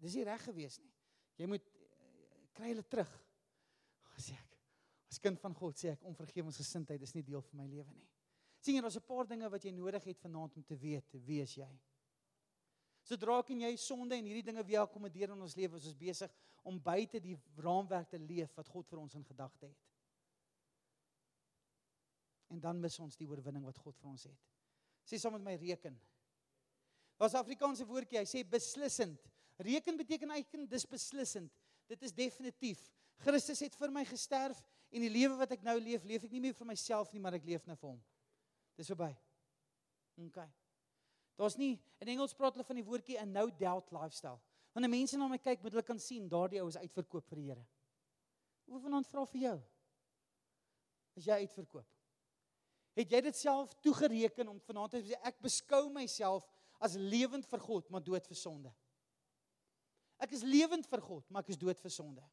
dis 0.00 0.14
nie 0.16 0.24
reg 0.24 0.44
gewees 0.44 0.78
nie. 0.78 0.92
Jy 1.36 1.46
moet 1.50 1.66
uh, 1.66 2.46
kry 2.54 2.70
hulle 2.70 2.86
terug." 2.86 3.10
Sê 4.20 4.36
ek. 4.36 4.56
As 5.10 5.18
kind 5.18 5.40
van 5.40 5.54
God 5.56 5.78
sê 5.80 5.90
ek 5.94 6.04
onvergewensgesindheid 6.06 7.02
is 7.02 7.14
nie 7.16 7.24
deel 7.26 7.42
van 7.42 7.64
my 7.64 7.66
lewe 7.66 7.90
nie. 7.92 8.08
sien 8.60 8.76
jy 8.76 8.82
daar's 8.84 8.96
'n 8.96 9.08
paar 9.08 9.26
dinge 9.26 9.48
wat 9.48 9.64
jy 9.64 9.70
nodig 9.72 10.04
het 10.04 10.18
vanaand 10.20 10.56
om 10.56 10.62
te 10.62 10.76
weet 10.76 11.14
wie 11.26 11.40
is 11.40 11.54
jy? 11.56 11.70
Sodra 13.10 13.40
kan 13.42 13.60
jy 13.66 13.74
sonde 13.80 14.14
en 14.14 14.26
hierdie 14.28 14.46
dinge 14.46 14.62
weer 14.66 14.84
akkommodeer 14.84 15.34
in 15.34 15.42
ons 15.42 15.56
lewe, 15.58 15.80
ons 15.80 15.86
is 15.90 15.98
besig 15.98 16.30
om 16.62 16.78
buite 16.78 17.18
die 17.22 17.34
raamwerk 17.58 18.12
te 18.12 18.20
leef 18.22 18.54
wat 18.54 18.68
God 18.70 18.86
vir 18.86 19.00
ons 19.02 19.16
in 19.18 19.26
gedagte 19.26 19.66
het 19.66 19.90
en 22.50 22.60
dan 22.60 22.80
mis 22.82 22.98
ons 23.02 23.18
die 23.18 23.28
oorwinning 23.30 23.64
wat 23.66 23.78
God 23.78 23.96
vir 24.00 24.10
ons 24.10 24.26
het. 24.26 24.46
Sê 25.06 25.18
saam 25.18 25.36
met 25.38 25.46
my 25.46 25.56
reken. 25.60 25.96
Daar's 27.18 27.34
'n 27.34 27.42
Afrikaanse 27.44 27.86
woordjie, 27.86 28.18
hy 28.18 28.24
sê 28.26 28.44
beslissend. 28.44 29.20
Reken 29.58 29.96
beteken 29.96 30.30
eintlik 30.30 30.70
dis 30.70 30.86
beslissend. 30.86 31.52
Dit 31.86 32.02
is 32.02 32.12
definitief. 32.12 32.90
Christus 33.18 33.60
het 33.60 33.74
vir 33.74 33.90
my 33.90 34.04
gesterf 34.04 34.62
en 34.90 35.00
die 35.00 35.10
lewe 35.10 35.36
wat 35.36 35.52
ek 35.52 35.62
nou 35.62 35.78
leef, 35.78 36.04
leef 36.04 36.24
ek 36.24 36.30
nie 36.30 36.40
meer 36.40 36.54
vir 36.54 36.66
myself 36.66 37.12
nie, 37.12 37.20
maar 37.20 37.34
ek 37.34 37.44
leef 37.44 37.66
nou 37.66 37.76
vir 37.76 37.88
hom. 37.90 38.02
Dis 38.76 38.86
verby. 38.86 39.16
OK. 40.16 40.59
Daar's 41.36 41.56
nie 41.56 41.78
in 42.00 42.08
Engels 42.08 42.34
praat 42.34 42.54
hulle 42.54 42.66
van 42.66 42.76
die 42.76 42.84
woordjie 42.84 43.18
'n 43.18 43.32
no 43.32 43.50
doubt 43.50 43.92
lifestyle. 43.92 44.40
Wanneer 44.72 44.90
mense 44.90 45.16
na 45.16 45.28
my 45.28 45.38
kyk, 45.38 45.62
moet 45.62 45.72
hulle 45.72 45.86
kan 45.86 45.98
sien 45.98 46.28
daardie 46.28 46.60
ou 46.62 46.68
is 46.68 46.76
uitverkoop 46.76 47.26
vir 47.28 47.36
die 47.36 47.46
Here. 47.48 47.66
Hoe 48.70 48.80
vanaand 48.80 49.06
vra 49.06 49.24
vir 49.26 49.40
jou? 49.40 49.62
Is 51.18 51.26
jy 51.26 51.40
uitverkoop? 51.42 51.86
Het 52.94 53.10
jy 53.10 53.20
dit 53.20 53.36
self 53.36 53.72
toegereken 53.82 54.48
om 54.48 54.60
vanaand 54.60 54.90
te 54.90 55.02
sê 55.02 55.18
ek 55.26 55.40
beskou 55.42 55.88
myself 55.90 56.46
as 56.80 56.94
lewend 56.94 57.46
vir 57.46 57.58
God, 57.58 57.90
maar 57.90 58.02
dood 58.02 58.26
vir 58.26 58.36
sonde? 58.36 58.72
Ek 60.20 60.32
is 60.36 60.42
lewend 60.42 60.86
vir 60.86 61.00
God, 61.00 61.24
maar 61.30 61.42
ek 61.42 61.54
is 61.54 61.60
dood 61.60 61.80
vir 61.80 61.90
sonde. 61.90 62.24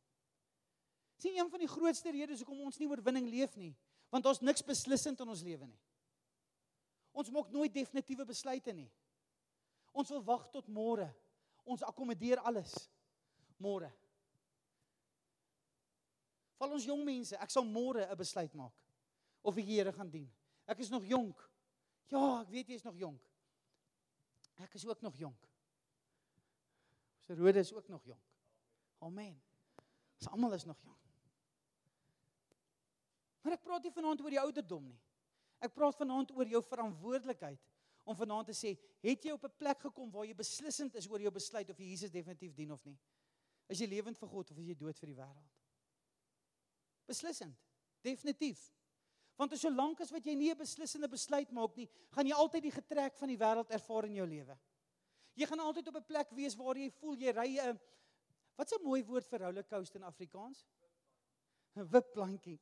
Sien 1.17 1.37
een 1.37 1.49
van 1.49 1.59
die 1.63 1.69
grootste 1.71 2.11
redes 2.13 2.43
hoekom 2.43 2.65
ons 2.67 2.77
nie 2.77 2.89
oorwinning 2.89 3.29
leef 3.31 3.55
nie, 3.57 3.73
want 4.13 4.27
ons 4.29 4.43
niks 4.45 4.65
beslissend 4.65 5.19
in 5.23 5.33
ons 5.33 5.43
lewe 5.43 5.65
nie. 5.65 5.79
Ons 7.17 7.31
maak 7.33 7.49
nooit 7.49 7.73
definitiewe 7.73 8.27
besluite 8.29 8.73
nie. 8.77 8.89
Ons 9.97 10.11
wil 10.13 10.21
wag 10.25 10.45
tot 10.53 10.67
môre. 10.69 11.07
Ons 11.65 11.83
akkommodeer 11.87 12.43
alles 12.45 12.75
môre. 13.57 13.89
Val 16.57 16.73
ons 16.73 16.85
jong 16.85 17.01
mense, 17.05 17.37
ek 17.37 17.53
sal 17.53 17.65
môre 17.65 18.05
'n 18.05 18.17
besluit 18.17 18.53
maak 18.53 18.73
of 19.43 19.57
ek 19.57 19.65
die 19.65 19.77
Here 19.77 19.91
gaan 19.93 20.09
dien. 20.09 20.29
Ek 20.67 20.79
is 20.79 20.89
nog 20.89 21.05
jonk. 21.05 21.37
Ja, 22.11 22.41
ek 22.41 22.49
weet 22.49 22.67
jy 22.67 22.75
is 22.75 22.83
nog 22.83 22.97
jonk. 22.97 23.21
Ek 24.57 24.73
is 24.75 24.85
ook 24.85 25.01
nog 25.01 25.15
jonk. 25.17 25.47
Ons 27.27 27.39
Rode 27.39 27.59
is 27.59 27.73
ook 27.73 27.87
nog 27.87 28.03
jonk. 28.03 28.23
Amen. 28.99 29.41
Ons 30.17 30.29
almal 30.31 30.53
is 30.53 30.65
nog 30.65 30.79
jonk. 30.81 31.03
Maar 33.41 33.53
ek 33.53 33.63
praat 33.63 33.83
nie 33.83 33.91
vanaand 33.91 34.21
oor 34.21 34.33
die 34.33 34.41
ouderdom 34.41 34.87
nie. 34.87 34.99
Ek 35.59 35.73
praat 35.73 35.97
vanaand 35.97 36.31
oor 36.31 36.47
jou 36.47 36.61
verantwoordelikheid 36.63 37.59
om 38.07 38.15
vanaand 38.15 38.47
te 38.51 38.55
sê, 38.55 38.77
het 39.03 39.25
jy 39.25 39.31
op 39.31 39.43
'n 39.43 39.57
plek 39.57 39.79
gekom 39.79 40.11
waar 40.11 40.25
jy 40.25 40.33
beslissend 40.33 40.95
is 40.95 41.07
oor 41.09 41.21
jou 41.21 41.31
besluit 41.31 41.69
of 41.69 41.77
jy 41.77 41.89
Jesus 41.89 42.11
definitief 42.11 42.53
dien 42.53 42.71
of 42.71 42.85
nie? 42.85 42.97
Is 43.67 43.79
jy 43.79 43.87
lewend 43.87 44.17
vir 44.17 44.29
God 44.29 44.51
of 44.51 44.57
is 44.57 44.67
jy 44.67 44.75
dood 44.75 44.99
vir 44.99 45.07
die 45.07 45.15
wêreld? 45.15 45.51
Beslissend. 47.07 47.55
Definitief. 48.01 48.73
Want 49.37 49.53
as 49.53 49.61
solank 49.61 50.01
as 50.01 50.11
wat 50.11 50.25
jy 50.25 50.35
nie 50.35 50.51
'n 50.51 50.57
beslissende 50.57 51.07
besluit 51.07 51.51
maak 51.51 51.75
nie, 51.75 51.89
gaan 52.11 52.25
jy 52.25 52.33
altyd 52.33 52.63
die 52.63 52.71
getrek 52.71 53.17
van 53.17 53.27
die 53.27 53.37
wêreld 53.37 53.69
ervaar 53.69 54.05
in 54.05 54.15
jou 54.15 54.27
lewe. 54.27 54.57
Jy 55.35 55.45
gaan 55.45 55.59
altyd 55.59 55.87
op 55.87 55.95
'n 55.95 56.03
plek 56.03 56.31
wees 56.31 56.55
waar 56.55 56.75
jy 56.75 56.89
voel 56.89 57.15
jy 57.15 57.31
ry 57.31 57.59
'n 57.59 57.79
Wat's 58.57 58.73
'n 58.73 58.83
mooi 58.83 59.03
woord 59.05 59.27
vir 59.29 59.39
rollercoaster 59.39 59.99
in 60.01 60.07
Afrikaans? 60.07 60.65
'n 61.75 61.85
Wipplantjie. 61.93 62.59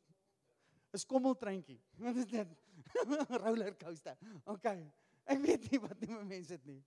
'n 0.95 1.03
Skommeltreintjie. 1.03 1.79
Wat 1.99 2.15
is 2.23 2.27
dit? 2.31 2.47
rollercoaster. 3.43 4.17
OK. 4.45 4.67
Ek 5.25 5.41
weet 5.41 5.71
nie 5.71 5.79
wat 5.81 6.01
noem 6.05 6.27
mense 6.27 6.55
dit 6.57 6.65
nie. 6.75 6.81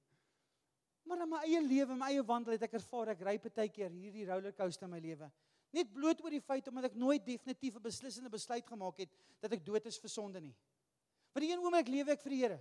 Maar 1.08 1.24
in 1.24 1.30
my 1.32 1.42
eie 1.46 1.60
lewe, 1.64 1.96
my 1.96 2.10
eie 2.12 2.24
wandel 2.24 2.54
het 2.54 2.66
ek 2.68 2.76
ervaar 2.78 3.14
ek 3.14 3.22
ry 3.24 3.36
baie 3.40 3.70
keer 3.72 3.92
hierdie 3.92 4.26
rollercoaster 4.28 4.88
in 4.88 4.92
my 4.92 5.00
lewe. 5.00 5.30
Net 5.72 5.90
bloot 5.92 6.20
oor 6.24 6.32
die 6.32 6.44
feit 6.44 6.68
omdat 6.68 6.90
ek 6.90 6.96
nooit 6.96 7.24
definitief 7.24 7.76
'n 7.76 7.84
beslissende 7.84 8.30
besluit 8.32 8.66
gemaak 8.66 8.98
het 9.04 9.12
dat 9.40 9.52
ek 9.52 9.64
dood 9.64 9.86
is 9.86 9.98
vir 9.98 10.10
sonde 10.10 10.40
nie. 10.40 10.54
Want 11.32 11.44
die 11.44 11.52
een 11.52 11.64
oomblik 11.64 11.88
lewe 11.88 12.12
ek 12.12 12.20
vir 12.20 12.30
die 12.30 12.42
Here. 12.42 12.60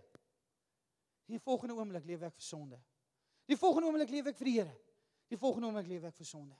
Die 1.27 1.39
volgende 1.39 1.75
oomblik 1.75 2.05
lewe 2.05 2.25
ek 2.25 2.33
vir 2.33 2.43
sonde. 2.43 2.79
Die 3.47 3.57
volgende 3.57 3.87
oomblik 3.87 4.09
lewe 4.09 4.29
ek 4.29 4.37
vir 4.37 4.45
die 4.45 4.57
Here. 4.59 4.75
Die 5.29 5.37
volgende 5.37 5.67
oomblik 5.67 5.87
lewe 5.87 6.07
ek 6.07 6.15
vir 6.15 6.25
sonde. 6.25 6.55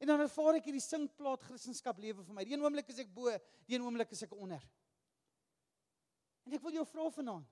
En 0.00 0.08
dan 0.08 0.20
ervaar 0.24 0.56
ek 0.56 0.64
hierdie 0.70 0.82
sinkplaat 0.82 1.42
Christendom 1.44 1.98
lewe 2.00 2.24
vir 2.24 2.36
my. 2.36 2.44
Die 2.48 2.54
een 2.54 2.62
oomblik 2.64 2.88
is 2.88 3.02
ek 3.02 3.10
bo, 3.12 3.32
die 3.68 3.76
een 3.76 3.84
oomblik 3.84 4.14
is 4.16 4.22
ek 4.24 4.32
onder. 4.32 4.62
En 6.48 6.56
ek 6.56 6.62
wil 6.64 6.78
jou 6.78 6.86
vra 6.88 7.08
vanaand. 7.12 7.48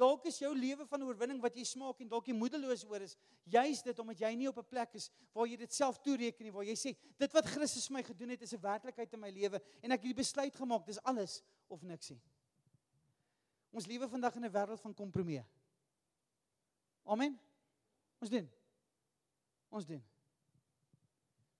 Dalk 0.00 0.24
is 0.30 0.38
jou 0.40 0.50
lewe 0.56 0.86
van 0.88 1.02
oorwinning 1.04 1.40
wat 1.42 1.56
jy 1.58 1.64
smaak 1.68 2.00
en 2.00 2.08
dalk 2.10 2.30
jy 2.30 2.34
moedeloos 2.34 2.84
oor 2.88 3.04
is, 3.04 3.16
juis 3.44 3.82
dit 3.84 3.98
omdat 4.02 4.22
jy 4.24 4.30
nie 4.38 4.48
op 4.48 4.58
'n 4.58 4.64
plek 4.64 4.94
is 4.98 5.10
waar 5.34 5.46
jy 5.46 5.56
dit 5.56 5.72
self 5.72 5.98
toereken 6.00 6.44
nie, 6.46 6.52
waar 6.52 6.64
jy 6.64 6.74
sê 6.74 6.96
dit 7.18 7.32
wat 7.32 7.46
Christus 7.46 7.86
vir 7.86 7.94
my 7.98 8.02
gedoen 8.02 8.30
het 8.30 8.42
is 8.42 8.54
'n 8.54 8.60
werklikheid 8.60 9.12
in 9.12 9.20
my 9.20 9.30
lewe 9.30 9.60
en 9.82 9.92
ek 9.92 10.00
het 10.00 10.14
die 10.14 10.22
besluit 10.22 10.56
gemaak, 10.56 10.86
dis 10.86 11.02
alles 11.02 11.42
of 11.68 11.82
niks 11.82 12.10
nie. 12.10 12.20
Ons 13.70 13.86
lewe 13.86 14.08
vandag 14.08 14.36
in 14.36 14.44
'n 14.44 14.52
wêreld 14.52 14.80
van 14.80 14.94
kompromie. 14.94 15.44
Amen. 17.04 17.38
Ons 18.20 18.30
doen. 18.30 18.50
Ons 19.68 19.86
doen. 19.86 20.11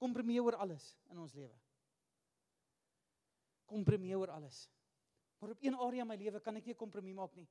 Kompromie 0.03 0.41
oor 0.43 0.59
alles 0.65 0.89
in 1.13 1.21
ons 1.23 1.35
lewe. 1.37 1.55
Kompromie 3.71 4.17
oor 4.19 4.35
alles. 4.35 4.65
Maar 5.39 5.55
op 5.55 5.63
een 5.63 5.79
area 5.79 6.03
in 6.03 6.11
my 6.11 6.19
lewe 6.19 6.41
kan 6.43 6.59
ek 6.59 6.67
nie 6.71 6.79
kompromie 6.79 7.15
maak 7.15 7.35
nie. 7.39 7.47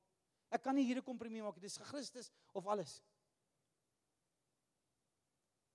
Ek 0.52 0.62
kan 0.64 0.76
nie 0.76 0.84
hier 0.84 1.00
'n 1.00 1.04
kompromie 1.04 1.42
maak 1.42 1.56
nie. 1.56 1.64
Dis 1.68 1.78
Christus 1.78 2.30
of 2.52 2.66
alles. 2.66 3.00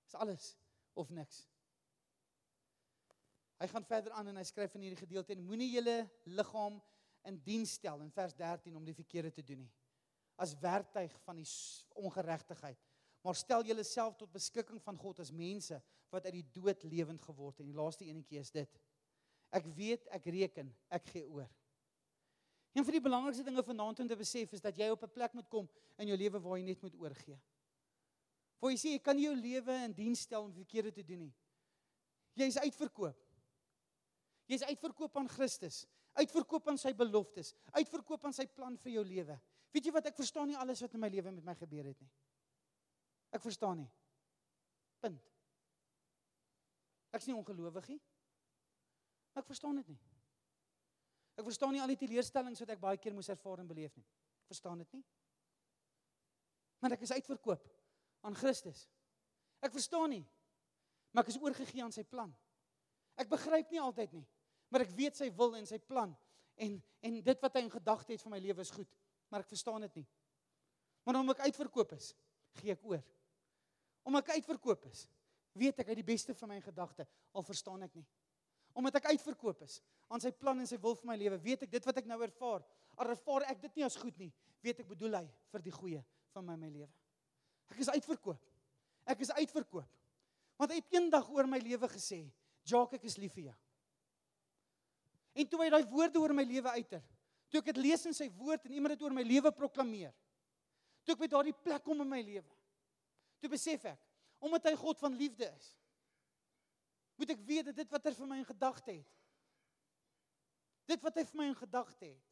Dis 0.06 0.16
alles 0.16 0.56
of 0.94 1.10
niks. 1.10 1.48
Hy 3.58 3.68
gaan 3.68 3.86
verder 3.86 4.12
aan 4.12 4.28
en 4.28 4.38
hy 4.38 4.44
skryf 4.44 4.76
in 4.76 4.86
hierdie 4.86 5.02
gedeelte 5.02 5.34
en 5.34 5.46
moenie 5.46 5.72
julle 5.72 5.98
liggaam 6.26 6.78
in 7.26 7.40
diens 7.44 7.74
stel 7.80 8.02
in 8.02 8.12
vers 8.12 8.36
13 8.38 8.76
om 8.76 8.86
die 8.86 8.96
verkeerde 8.96 9.32
te 9.32 9.44
doen 9.44 9.60
nie. 9.66 9.74
As 10.38 10.54
werktuig 10.62 11.16
van 11.26 11.36
die 11.42 11.48
ongeregtigheid. 11.98 12.87
Maar 13.22 13.36
stel 13.36 13.66
julleself 13.66 14.16
tot 14.16 14.32
beskikking 14.32 14.82
van 14.84 14.98
God 14.98 15.20
as 15.20 15.32
mense 15.32 15.82
wat 16.10 16.26
uit 16.26 16.34
die 16.40 16.50
dood 16.54 16.84
lewend 16.84 17.22
geword 17.22 17.58
het. 17.58 17.66
En 17.66 17.72
die 17.72 17.78
laaste 17.78 18.06
enetjie 18.06 18.40
is 18.40 18.52
dit. 18.52 18.80
Ek 19.56 19.66
weet, 19.76 20.08
ek 20.16 20.28
reken, 20.32 20.72
ek 20.94 21.10
gee 21.12 21.28
oor. 21.28 21.50
Een 22.78 22.86
van 22.86 22.94
die 22.94 23.02
belangrikste 23.02 23.44
dinge 23.44 23.64
vanaand 23.64 24.00
om 24.04 24.08
te 24.08 24.16
besef 24.20 24.52
is 24.54 24.62
dat 24.62 24.78
jy 24.78 24.90
op 24.94 25.04
'n 25.04 25.14
plek 25.14 25.34
moet 25.34 25.48
kom 25.50 25.70
in 25.98 26.08
jou 26.08 26.18
lewe 26.18 26.40
waar 26.40 26.58
jy 26.58 26.66
net 26.66 26.82
moet 26.82 26.96
oorgee. 26.96 27.40
Waar 28.60 28.72
jy 28.72 28.78
sê 28.78 28.92
jy 28.94 29.00
kan 29.00 29.20
jou 29.20 29.36
lewe 29.36 29.74
in 29.86 29.94
diens 29.94 30.20
stel 30.20 30.44
om 30.44 30.54
verkeerde 30.54 30.92
te 30.92 31.04
doen 31.04 31.20
nie. 31.20 31.34
Jy 32.34 32.46
is 32.46 32.58
uitverkoop. 32.58 33.18
Jy 34.48 34.56
is 34.56 34.64
uitverkoop 34.64 35.18
aan 35.18 35.28
Christus, 35.28 35.86
uitverkoop 36.14 36.68
aan 36.68 36.78
sy 36.78 36.94
beloftes, 36.94 37.54
uitverkoop 37.72 38.26
aan 38.26 38.34
sy 38.34 38.46
plan 38.48 38.78
vir 38.78 38.92
jou 38.92 39.04
lewe. 39.04 39.40
Weet 39.74 39.86
jy 39.86 39.92
wat 39.92 40.06
ek 40.06 40.16
verstaan 40.16 40.48
nie 40.48 40.58
alles 40.58 40.82
wat 40.82 40.94
in 40.94 41.00
my 41.00 41.10
lewe 41.10 41.32
met 41.32 41.44
my 41.44 41.56
gebeur 41.56 41.86
het 41.86 42.00
nie. 42.00 42.12
Ek 43.38 43.46
verstaan 43.46 43.84
nie. 43.84 43.90
Punt. 45.04 45.32
Ek's 47.14 47.30
nie 47.30 47.38
ongelowig 47.38 47.92
nie. 47.94 48.00
Ek 49.38 49.46
verstaan 49.46 49.78
dit 49.78 49.94
nie. 49.94 50.00
Ek 51.38 51.46
verstaan 51.46 51.76
nie 51.76 51.82
al 51.84 51.94
die 51.94 52.00
teleurstellings 52.02 52.64
wat 52.64 52.74
ek 52.74 52.82
baie 52.82 52.98
keer 52.98 53.14
moes 53.14 53.30
ervaar 53.30 53.62
en 53.62 53.70
beleef 53.70 53.94
nie. 53.98 54.06
Ek 54.42 54.56
verstaan 54.56 54.82
dit 54.82 54.98
nie. 54.98 55.04
Maar 56.82 56.98
ek 56.98 57.06
is 57.06 57.14
uitverkoop 57.14 57.68
aan 58.26 58.38
Christus. 58.38 58.88
Ek 59.62 59.74
verstaan 59.74 60.10
nie. 60.16 60.24
Maar 61.14 61.26
ek 61.26 61.34
is 61.36 61.40
oorgegee 61.42 61.84
aan 61.86 61.94
sy 61.94 62.04
plan. 62.10 62.34
Ek 63.18 63.30
begryp 63.30 63.70
nie 63.74 63.82
altyd 63.82 64.14
nie, 64.14 64.26
maar 64.70 64.84
ek 64.86 64.94
weet 64.98 65.18
sy 65.18 65.32
wil 65.34 65.56
en 65.58 65.66
sy 65.66 65.80
plan 65.82 66.12
en 66.62 66.76
en 67.08 67.18
dit 67.24 67.42
wat 67.42 67.56
hy 67.56 67.62
in 67.64 67.72
gedagte 67.72 68.14
het 68.14 68.22
vir 68.22 68.34
my 68.34 68.40
lewe 68.42 68.62
is 68.62 68.72
goed, 68.74 68.90
maar 69.30 69.42
ek 69.42 69.50
verstaan 69.50 69.86
dit 69.86 70.02
nie. 70.02 70.08
Maar 71.06 71.22
omdat 71.22 71.40
ek 71.40 71.54
uitverkoop 71.54 71.94
is, 71.96 72.12
gee 72.60 72.74
ek 72.74 72.84
oor. 72.86 73.02
Omdat 74.08 74.30
ek 74.30 74.40
uitverkoop 74.40 74.88
is, 74.88 75.04
weet 75.58 75.84
ek 75.84 75.92
hy 75.92 75.98
die 76.00 76.08
beste 76.08 76.36
van 76.38 76.54
my 76.54 76.62
gedagte, 76.64 77.08
al 77.36 77.46
verstaan 77.46 77.84
ek 77.84 78.00
nie 78.00 78.08
omdat 78.78 79.00
ek 79.00 79.10
uitverkoop 79.14 79.64
is 79.66 79.80
aan 80.08 80.22
sy 80.24 80.32
plan 80.32 80.60
en 80.62 80.70
sy 80.70 80.78
wil 80.82 80.96
vir 81.00 81.10
my 81.10 81.18
lewe, 81.20 81.40
weet 81.42 81.66
ek 81.66 81.72
dit 81.74 81.88
wat 81.90 81.98
ek 82.00 82.06
nou 82.08 82.20
ervaar, 82.24 82.62
al 83.02 83.12
ervaar 83.12 83.48
ek 83.52 83.64
dit 83.66 83.80
nie 83.80 83.86
as 83.88 83.98
goed 84.00 84.16
nie, 84.22 84.30
weet 84.64 84.84
ek 84.84 84.90
bedoel 84.92 85.18
hy 85.20 85.26
vir 85.52 85.64
die 85.66 85.74
goeie 85.74 86.04
van 86.36 86.46
my 86.46 86.56
my 86.60 86.70
lewe. 86.70 86.90
Ek 87.74 87.82
is 87.84 87.90
uitverkoop. 87.92 88.44
Ek 89.10 89.24
is 89.26 89.34
uitverkoop. 89.34 89.90
Want 90.58 90.72
hy 90.72 90.78
het 90.80 90.96
eendag 90.96 91.28
oor 91.34 91.50
my 91.50 91.60
lewe 91.60 91.90
gesê, 91.92 92.22
"Jacques, 92.64 93.00
ek 93.00 93.06
is 93.06 93.18
lief 93.18 93.34
vir 93.34 93.44
jou." 93.50 93.56
En 95.36 95.48
toe 95.48 95.60
hy 95.64 95.70
daai 95.70 95.86
woorde 95.92 96.20
oor 96.20 96.34
my 96.34 96.44
lewe 96.44 96.70
uiter, 96.70 97.04
toe 97.50 97.60
ek 97.60 97.66
dit 97.66 97.78
lees 97.78 98.06
in 98.06 98.14
sy 98.14 98.30
woord 98.30 98.66
en 98.66 98.72
iemand 98.72 98.98
dit 98.98 99.02
oor 99.02 99.14
my 99.14 99.24
lewe 99.24 99.52
proklameer, 99.52 100.14
toe 101.04 101.14
ek 101.14 101.20
by 101.20 101.28
daardie 101.28 101.54
plek 101.54 101.84
kom 101.84 102.02
in 102.02 102.10
my 102.10 102.22
lewe, 102.22 102.57
toe 103.42 103.50
besef 103.52 103.86
ek, 103.90 104.02
omdat 104.44 104.70
hy 104.70 104.76
God 104.78 105.00
van 105.02 105.16
liefde 105.18 105.48
is, 105.50 105.70
moet 107.18 107.34
ek 107.34 107.46
weet 107.46 107.72
dat 107.72 107.78
dit 107.82 107.94
wat 107.94 108.06
hy 108.06 108.14
vir 108.14 108.30
my 108.30 108.42
in 108.42 108.50
gedagte 108.50 109.00
het 109.00 109.14
dit 110.88 111.04
wat 111.04 111.20
hy 111.20 111.24
vir 111.28 111.40
my 111.40 111.48
in 111.52 111.60
gedagte 111.60 112.08
het 112.08 112.28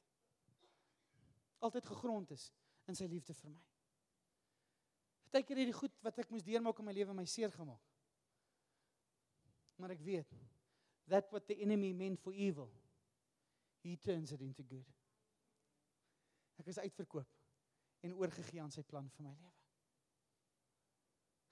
altyd 1.66 1.88
gegrond 1.92 2.32
is 2.36 2.48
in 2.86 2.98
sy 2.98 3.08
liefde 3.10 3.34
vir 3.34 3.50
my. 3.50 3.62
Partykeer 5.26 5.64
het 5.64 5.72
die 5.72 5.76
goed 5.76 5.96
wat 6.06 6.20
ek 6.22 6.30
moes 6.32 6.46
deurmaak 6.46 6.78
in 6.80 6.88
my 6.88 6.94
lewe 6.94 7.16
my 7.18 7.26
seer 7.28 7.52
gemaak. 7.52 7.82
Maar 9.82 9.96
ek 9.96 10.04
weet 10.06 10.36
that 11.12 11.32
what 11.34 11.48
the 11.50 11.58
enemy 11.66 11.92
meant 11.94 12.22
for 12.22 12.34
evil 12.34 12.70
he 13.84 13.96
turns 13.98 14.32
it 14.32 14.42
into 14.46 14.64
good. 14.64 14.88
Ek 16.62 16.70
is 16.72 16.80
uitverkoop 16.80 18.06
en 18.06 18.16
oorgegee 18.16 18.62
aan 18.62 18.74
sy 18.74 18.86
plan 18.88 19.10
vir 19.18 19.28
my 19.28 19.34
lewe. 19.34 19.65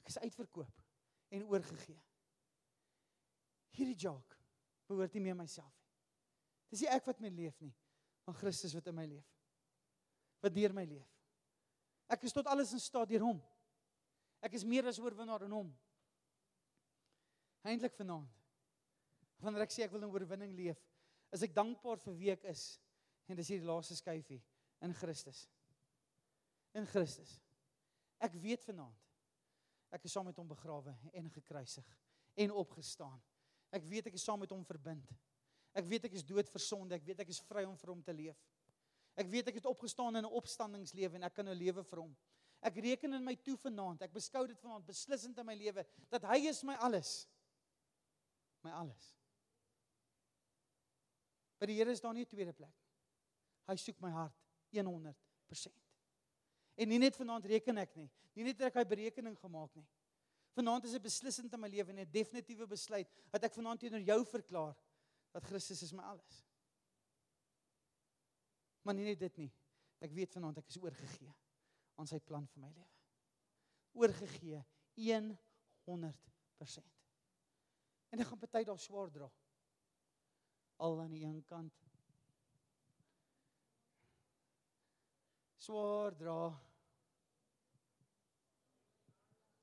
Ek 0.04 0.12
is 0.12 0.20
uitverkoop 0.20 0.82
en 1.34 1.46
oorgegee 1.50 2.02
hierdie 3.78 3.98
jalk 3.98 4.38
behoort 4.90 5.16
nie 5.16 5.24
meer 5.28 5.38
myself 5.38 5.72
nie. 5.72 5.90
Dis 6.74 6.84
nie 6.84 6.92
ek 6.94 7.08
wat 7.10 7.22
my 7.22 7.32
leef 7.34 7.58
nie, 7.62 7.74
maar 8.26 8.38
Christus 8.38 8.74
wat 8.78 8.88
in 8.90 8.98
my 8.98 9.06
leef. 9.10 9.30
Wat 10.44 10.54
deur 10.54 10.74
my 10.76 10.84
leef. 10.90 11.10
Ek 12.12 12.26
is 12.28 12.36
tot 12.36 12.50
alles 12.52 12.74
in 12.76 12.82
staat 12.82 13.10
deur 13.10 13.26
hom. 13.26 13.40
Ek 14.44 14.56
is 14.58 14.66
meer 14.68 14.90
as 14.90 15.00
oorwinnaar 15.02 15.46
in 15.48 15.54
hom. 15.56 15.70
Eintlik 17.64 17.96
vanaand. 17.96 18.30
Wanneer 19.44 19.66
ek 19.66 19.74
sê 19.76 19.86
ek 19.86 19.94
wil 19.94 20.04
in 20.04 20.12
oorwinning 20.12 20.52
leef, 20.58 20.82
is 21.34 21.46
ek 21.46 21.56
dankbaar 21.56 22.02
vir 22.04 22.18
wie 22.20 22.32
ek 22.34 22.44
is 22.52 22.66
en 23.32 23.40
dis 23.40 23.54
hierdie 23.54 23.68
laaste 23.68 23.96
skyfie 23.98 24.42
in 24.84 24.94
Christus. 24.98 25.46
In 26.78 26.86
Christus. 26.90 27.38
Ek 28.24 28.36
weet 28.44 28.66
vanaand 28.68 29.00
ek 29.94 30.08
is 30.08 30.16
saam 30.16 30.26
met 30.26 30.40
hom 30.42 30.50
begrawe 30.50 30.96
en 31.14 31.30
gekruisig 31.30 31.88
en 32.44 32.52
opgestaan. 32.64 33.20
Ek 33.74 33.86
weet 33.90 34.10
ek 34.10 34.18
is 34.18 34.26
saam 34.26 34.42
met 34.42 34.52
hom 34.54 34.64
verbind. 34.66 35.10
Ek 35.74 35.86
weet 35.90 36.08
ek 36.10 36.18
is 36.18 36.26
dood 36.26 36.50
vir 36.50 36.62
sonde. 36.62 36.98
Ek 36.98 37.06
weet 37.06 37.24
ek 37.24 37.32
is 37.34 37.42
vry 37.46 37.64
om 37.66 37.78
vir 37.78 37.94
hom 37.94 38.02
te 38.06 38.14
leef. 38.14 38.40
Ek 39.18 39.30
weet 39.30 39.50
ek 39.50 39.60
het 39.60 39.70
opgestaan 39.70 40.16
in 40.18 40.26
'n 40.26 40.38
opstandingslewe 40.40 41.16
en 41.16 41.24
ek 41.24 41.34
kan 41.34 41.46
nou 41.46 41.56
lewe 41.56 41.84
vir 41.84 42.00
hom. 42.02 42.16
Ek 42.62 42.76
reken 42.76 43.14
in 43.14 43.24
my 43.24 43.36
toe 43.36 43.58
vanaand. 43.58 44.02
Ek 44.02 44.14
beskou 44.14 44.48
dit 44.48 44.60
vanaand 44.60 44.86
beslissend 44.86 45.38
in 45.38 45.46
my 45.46 45.56
lewe 45.56 45.86
dat 46.10 46.24
hy 46.24 46.48
is 46.48 46.64
my 46.64 46.76
alles. 46.76 47.28
My 48.64 48.72
alles. 48.72 49.16
By 51.60 51.66
die 51.66 51.76
Here 51.76 51.92
is 51.92 52.02
daar 52.02 52.14
nie 52.14 52.24
'n 52.24 52.28
tweede 52.28 52.54
plek. 52.54 52.74
Hy 53.68 53.76
soek 53.76 54.00
my 54.02 54.10
hart 54.10 54.36
100%. 54.72 55.83
En 56.76 56.90
nie 56.90 57.00
net 57.00 57.16
vanaand 57.16 57.46
reken 57.46 57.78
ek 57.78 57.96
nie. 57.96 58.10
Nie 58.34 58.48
net 58.48 58.62
ek 58.62 58.74
daai 58.74 58.90
berekening 58.90 59.36
gemaak 59.40 59.76
nie. 59.78 59.86
Vanaand 60.54 60.86
is 60.86 60.94
'n 60.94 61.02
beslissend 61.02 61.54
in 61.54 61.60
my 61.60 61.68
lewe 61.68 61.90
en 61.90 62.00
'n 62.00 62.12
definitiewe 62.12 62.68
besluit 62.68 63.10
dat 63.32 63.44
ek 63.44 63.54
vanaand 63.54 63.80
teenoor 63.80 64.02
jou 64.02 64.26
verklaar 64.26 64.76
dat 65.32 65.44
Christus 65.44 65.82
is 65.82 65.94
my 65.94 66.04
alles. 66.04 66.46
Maar 68.82 68.94
nie 68.94 69.06
net 69.06 69.20
dit 69.20 69.38
nie. 69.38 69.52
Ek 70.00 70.12
weet 70.12 70.32
vanaand 70.32 70.58
ek 70.58 70.68
is 70.68 70.78
oorgegee 70.78 71.34
aan 71.96 72.08
sy 72.08 72.20
plan 72.20 72.48
vir 72.48 72.62
my 72.62 72.70
lewe. 72.70 72.92
Oorgegee 73.94 74.64
100%. 75.86 76.92
En 78.10 78.20
ek 78.20 78.28
gaan 78.28 78.40
party 78.40 78.64
daar 78.64 78.80
swaar 78.80 79.12
dra. 79.12 79.30
Al 80.78 81.00
aan 81.02 81.12
die 81.12 81.24
een 81.24 81.44
kant 81.46 81.74
swaar 85.64 86.16
dra. 86.16 86.40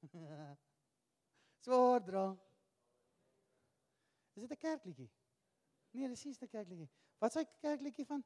swaar 1.65 2.01
dra. 2.05 2.27
Is 4.35 4.43
dit 4.43 4.53
'n 4.53 4.57
kerkliedjie? 4.57 5.11
Nee, 5.91 6.09
dis 6.09 6.25
nie 6.25 6.35
'n 6.41 6.49
kerkliedjie. 6.49 6.91
Wat 7.19 7.33
sê 7.37 7.45
kerkliedjie 7.61 8.07
van? 8.07 8.25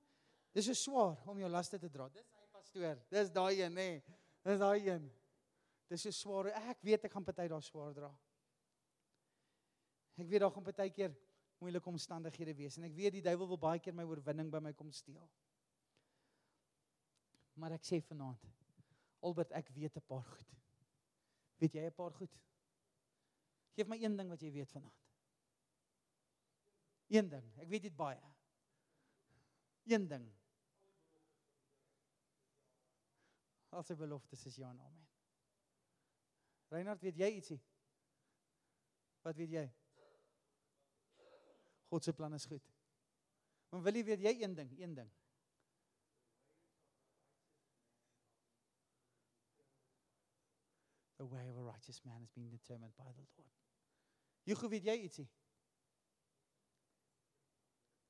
Dis 0.52 0.64
so 0.64 0.72
swaar 0.72 1.28
om 1.28 1.38
jou 1.38 1.50
laste 1.50 1.78
te 1.78 1.90
dra. 1.90 2.08
Dis 2.08 2.30
hy 2.30 2.46
pastoor. 2.50 2.98
Dis 3.10 3.30
daai 3.30 3.62
een, 3.62 3.72
nê. 3.72 3.74
Nee. 3.74 4.02
Dis 4.42 4.58
daai 4.58 4.88
een. 4.88 5.12
Dis 5.88 6.02
so 6.02 6.10
swaar. 6.10 6.46
Ek 6.46 6.82
weet 6.82 7.04
ek 7.04 7.12
gaan 7.12 7.24
party 7.24 7.48
daar 7.48 7.62
swaar 7.62 7.94
dra. 7.94 8.10
Ek 10.14 10.28
weet 10.28 10.40
daar 10.40 10.50
gaan 10.54 10.62
baie 10.62 10.90
keer 10.90 11.16
moeilike 11.58 11.88
omstandighede 11.88 12.54
wees 12.54 12.76
en 12.76 12.84
ek 12.84 12.94
weet 12.94 13.12
die 13.12 13.22
duiwel 13.22 13.48
wil 13.48 13.58
baie 13.58 13.80
keer 13.80 13.94
my 13.94 14.04
oorwinning 14.04 14.50
by 14.50 14.60
my 14.60 14.72
kom 14.72 14.92
steel. 14.92 15.28
Maar 17.54 17.76
ek 17.76 17.86
sê 17.86 18.00
vanaand, 18.02 18.42
Albert, 19.24 19.52
ek 19.52 19.70
weet 19.76 19.96
'n 19.96 20.06
paar 20.06 20.24
goed. 20.24 20.50
Weet 21.60 21.74
jy 21.74 21.86
'n 21.86 21.94
paar 21.94 22.12
goed? 22.12 22.34
Geef 23.74 23.86
my 23.88 23.96
een 24.02 24.16
ding 24.16 24.28
wat 24.28 24.40
jy 24.40 24.50
weet 24.52 24.70
vanaand. 24.70 25.02
Een 27.08 27.28
ding. 27.28 27.46
Ek 27.58 27.68
weet 27.68 27.82
dit 27.82 27.96
baie. 27.96 28.20
Een 29.84 30.08
ding. 30.08 30.26
Al 33.74 33.82
sy 33.82 33.96
beloftes 33.98 34.46
is 34.46 34.56
ja 34.56 34.70
en 34.70 34.80
amen. 34.80 35.08
Reinhard, 36.68 37.02
weet 37.02 37.16
jy 37.16 37.30
ietsie? 37.38 37.60
Wat 39.22 39.36
weet 39.36 39.50
jy? 39.50 39.64
God 41.90 42.04
se 42.04 42.12
plan 42.12 42.34
is 42.34 42.46
goed. 42.50 42.72
Maar 43.70 43.82
wil 43.82 43.98
jy 43.98 44.04
weet 44.04 44.24
jy 44.24 44.32
een 44.40 44.54
ding, 44.54 44.70
een 44.78 44.94
ding. 44.94 45.10
The 51.24 51.30
way 51.34 51.48
of 51.48 51.56
a 51.56 51.62
righteous 51.62 52.02
man 52.04 52.20
has 52.20 52.30
been 52.36 52.50
determined 52.50 52.92
by 52.98 53.08
the 53.16 53.24
Lord. 53.38 53.52
Jy 54.44 54.56
gou 54.60 54.68
weet 54.68 54.84
jy 54.84 54.94
ietsie? 55.06 55.24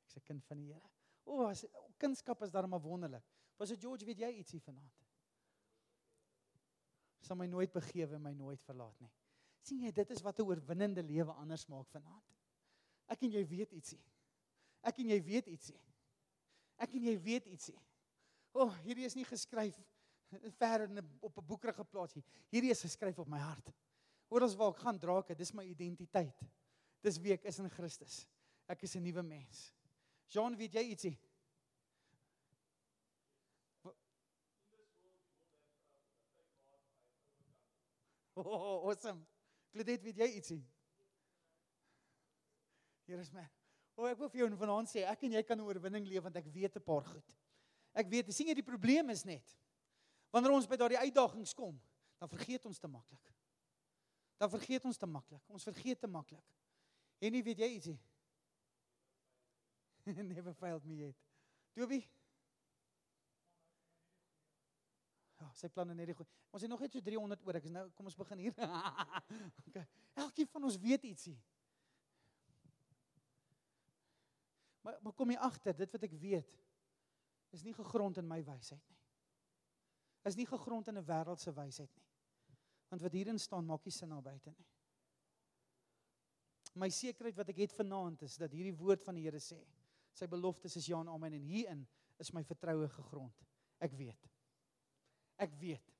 Ek's 0.02 0.16
'n 0.18 0.24
kind 0.26 0.42
van 0.48 0.58
die 0.58 0.72
Here. 0.72 0.90
O, 1.22 1.36
oh, 1.36 1.46
as 1.46 1.62
kunskap 2.02 2.42
is 2.42 2.50
daarom 2.50 2.74
wonderlik. 2.82 3.22
Was 3.56 3.70
dit 3.70 3.80
George, 3.80 4.04
weet 4.04 4.18
jy 4.18 4.32
ietsie 4.40 4.60
vanaand? 4.60 5.06
Sal 7.22 7.38
my 7.38 7.46
nooit 7.46 7.70
begewe, 7.72 8.18
my 8.18 8.34
nooit 8.34 8.62
verlaat 8.66 8.98
nie. 9.00 9.12
sien 9.62 9.80
jy, 9.80 9.92
dit 9.92 10.10
is 10.10 10.20
wat 10.20 10.38
'n 10.38 10.44
oorwinnende 10.44 11.02
lewe 11.02 11.32
anders 11.32 11.66
maak 11.66 11.88
vanaand. 11.88 12.34
Ek 13.06 13.22
en 13.22 13.30
jy 13.30 13.46
weet 13.46 13.72
ietsie. 13.72 14.02
Ek 14.82 14.98
en 14.98 15.08
jy 15.08 15.22
weet 15.22 15.46
ietsie. 15.46 15.80
Ek 16.76 16.92
en 16.94 17.02
jy 17.02 17.14
weet 17.22 17.46
ietsie. 17.46 17.78
O, 18.52 18.66
oh, 18.66 18.74
hierdie 18.82 19.06
is 19.06 19.14
nie 19.14 19.24
geskryf 19.24 19.78
ver 20.60 20.80
in 20.88 20.98
'n 20.98 21.18
op 21.20 21.38
'n 21.38 21.46
boekrig 21.46 21.76
geplaas 21.76 22.14
nie. 22.14 22.24
Hierdie 22.50 22.70
is 22.70 22.82
geskryf 22.82 23.18
op 23.18 23.28
my 23.28 23.38
hart. 23.38 23.72
Oral 24.28 24.56
waar 24.56 24.72
ek 24.72 24.82
gaan 24.82 24.98
dra 24.98 25.18
ek, 25.18 25.36
dis 25.38 25.52
my 25.52 25.64
identiteit. 25.64 26.42
Dis 27.02 27.18
wie 27.20 27.32
ek 27.32 27.44
is 27.44 27.58
in 27.58 27.70
Christus. 27.70 28.26
Ek 28.66 28.82
is 28.82 28.96
'n 28.96 29.02
nuwe 29.02 29.22
mens. 29.22 29.74
Jean, 30.28 30.56
weet 30.56 30.72
jy 30.72 30.82
ietsie? 30.90 31.18
Oh, 38.36 38.88
awesome. 38.90 39.20
Kledet, 39.70 40.02
weet 40.02 40.16
jy 40.16 40.26
ietsie? 40.34 40.64
Here 43.06 43.20
is 43.20 43.30
my. 43.30 43.44
O, 43.94 44.08
ek 44.10 44.18
wil 44.18 44.28
vir 44.28 44.40
jou 44.40 44.56
vanaand 44.58 44.90
sê, 44.90 45.04
ek 45.06 45.22
en 45.22 45.36
jy 45.36 45.42
kan 45.46 45.58
'n 45.58 45.62
oorwinning 45.62 46.06
leef 46.08 46.22
want 46.22 46.36
ek 46.36 46.50
weet 46.50 46.76
'n 46.76 46.82
paar 46.82 47.04
goed. 47.04 47.34
Ek 47.94 48.10
weet, 48.10 48.34
sien 48.34 48.48
jy 48.48 48.54
die 48.54 48.66
probleem 48.66 49.10
is 49.10 49.24
net 49.24 49.54
wanneer 50.34 50.56
ons 50.56 50.66
by 50.66 50.78
daardie 50.80 50.98
uitdagings 50.98 51.54
kom, 51.54 51.76
dan 52.18 52.30
vergeet 52.32 52.66
ons 52.66 52.80
te 52.82 52.90
maklik. 52.90 53.30
Dan 54.42 54.50
vergeet 54.50 54.84
ons 54.88 54.98
te 54.98 55.06
maklik. 55.06 55.44
Ons 55.54 55.66
vergeet 55.68 56.00
te 56.00 56.10
maklik. 56.10 56.44
En 57.22 57.32
nie 57.32 57.42
weet 57.46 57.62
jy 57.62 57.68
ietsie? 57.76 57.96
Never 60.34 60.54
failed 60.58 60.84
me 60.84 60.98
yet. 61.04 61.20
Toby? 61.78 62.00
Ja, 65.38 65.50
sy 65.58 65.70
planne 65.70 65.94
net 65.96 66.12
goed. 66.18 66.30
Ons 66.54 66.66
het 66.66 66.72
nog 66.72 66.82
net 66.82 66.94
so 66.94 67.04
300 67.04 67.46
oor. 67.46 67.58
Ek 67.60 67.68
is 67.68 67.74
nou 67.74 67.86
kom 67.94 68.10
ons 68.10 68.18
begin 68.18 68.42
hier. 68.46 68.58
okay. 69.68 69.86
Elkeen 70.24 70.50
van 70.50 70.66
ons 70.70 70.78
weet 70.82 71.06
ietsie. 71.10 71.36
Maar 74.84 74.98
maar 75.00 75.16
kom 75.16 75.30
jy 75.32 75.38
agter 75.46 75.76
dit 75.78 75.96
wat 75.96 76.10
ek 76.10 76.18
weet 76.20 76.58
is 77.54 77.62
nie 77.64 77.74
gegrond 77.76 78.18
in 78.18 78.26
my 78.28 78.40
wysheid 78.44 78.82
nie. 78.90 79.03
Is 80.24 80.36
nie 80.36 80.46
gegrond 80.48 80.88
in 80.88 80.98
'n 80.98 81.04
wêreldse 81.04 81.52
wysheid 81.52 81.90
nie. 81.96 82.06
Want 82.88 83.02
wat 83.02 83.12
hierin 83.12 83.38
staan 83.38 83.66
maak 83.66 83.84
nie 83.84 83.92
sin 83.92 84.08
na 84.08 84.20
buite 84.20 84.50
nie. 84.50 84.66
My 86.74 86.88
sekerheid 86.88 87.36
wat 87.36 87.48
ek 87.48 87.56
het 87.56 87.72
vanaand 87.72 88.22
is 88.22 88.36
dat 88.36 88.52
hierdie 88.52 88.76
woord 88.76 89.02
van 89.02 89.14
die 89.14 89.22
Here 89.22 89.38
sê, 89.38 89.60
sy 90.14 90.26
beloftes 90.26 90.76
is 90.76 90.86
ja 90.86 91.00
en 91.00 91.08
amen 91.08 91.32
en 91.32 91.42
hierin 91.42 91.86
is 92.18 92.32
my 92.32 92.42
vertroue 92.42 92.88
gegrond. 92.88 93.44
Ek 93.80 93.92
weet. 93.92 94.30
Ek 95.38 95.54
weet. 95.60 95.92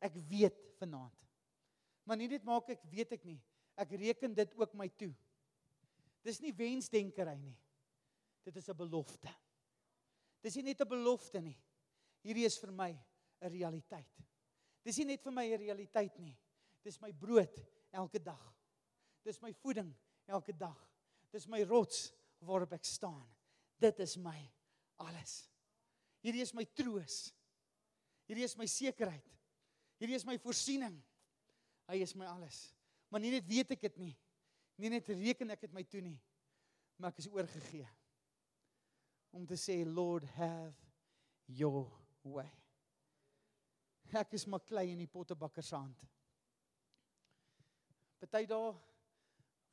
Ek 0.00 0.14
weet 0.30 0.58
vanaand. 0.78 1.24
Maar 2.04 2.16
nie 2.16 2.28
dit 2.28 2.44
maak 2.44 2.70
ek 2.70 2.84
weet 2.90 3.12
ek 3.12 3.24
nie. 3.24 3.40
Ek 3.76 3.90
reken 4.00 4.34
dit 4.34 4.54
ook 4.58 4.74
my 4.74 4.88
toe. 4.88 5.12
Dis 6.24 6.40
nie 6.40 6.54
wensdenkery 6.56 7.36
nie. 7.38 7.56
Dit 8.44 8.56
is 8.56 8.68
'n 8.68 8.76
belofte. 8.76 9.28
Dis 10.42 10.56
nie 10.56 10.62
net 10.62 10.80
'n 10.80 10.88
belofte 10.88 11.40
nie. 11.40 11.58
Hierdie 12.22 12.46
is 12.46 12.58
vir 12.58 12.72
my 12.72 12.98
'n 13.40 13.50
realiteit. 13.50 14.24
Dis 14.84 14.98
nie 14.98 15.04
net 15.04 15.22
vir 15.22 15.32
my 15.32 15.46
'n 15.46 15.58
realiteit 15.58 16.18
nie. 16.18 16.36
Dis 16.82 17.00
my 17.00 17.12
brood 17.12 17.54
elke 17.92 18.18
dag. 18.18 18.54
Dis 19.24 19.40
my 19.42 19.52
voeding 19.52 19.94
elke 20.26 20.52
dag. 20.52 20.78
Dis 21.32 21.46
my 21.46 21.62
rots 21.62 22.12
waarop 22.40 22.72
ek 22.72 22.84
staan. 22.84 23.26
Dit 23.78 23.98
is 23.98 24.16
my 24.16 24.50
alles. 24.96 25.50
Hierdie 26.20 26.42
is 26.42 26.54
my 26.54 26.64
troos. 26.64 27.32
Hierdie 28.26 28.44
is 28.44 28.56
my 28.56 28.66
sekerheid. 28.66 29.24
Hierdie 29.98 30.16
is 30.16 30.24
my 30.24 30.38
voorsiening. 30.38 30.96
Hy 31.88 32.02
is 32.02 32.14
my 32.14 32.26
alles. 32.26 32.74
Maar 33.08 33.20
nie 33.20 33.30
net 33.30 33.46
weet 33.48 33.70
ek 33.70 33.80
dit 33.80 33.98
nie. 33.98 34.16
Nie 34.78 34.90
net 34.90 35.08
reken 35.08 35.50
ek 35.50 35.60
dit 35.60 35.72
my 35.72 35.84
toe 35.84 36.02
nie. 36.04 36.18
Maar 36.98 37.14
ek 37.14 37.22
is 37.22 37.30
oorgegee 37.30 37.88
om 39.36 39.44
te 39.46 39.58
sê 39.60 39.84
Lord 39.84 40.24
have 40.38 40.74
your 41.46 41.86
way. 42.24 42.57
Ek 44.16 44.32
is 44.32 44.46
maar 44.46 44.64
klei 44.64 44.90
in 44.92 44.98
die 45.02 45.10
pottebakker 45.10 45.62
se 45.62 45.76
hand. 45.76 46.04
Party 48.18 48.46
dae 48.48 48.72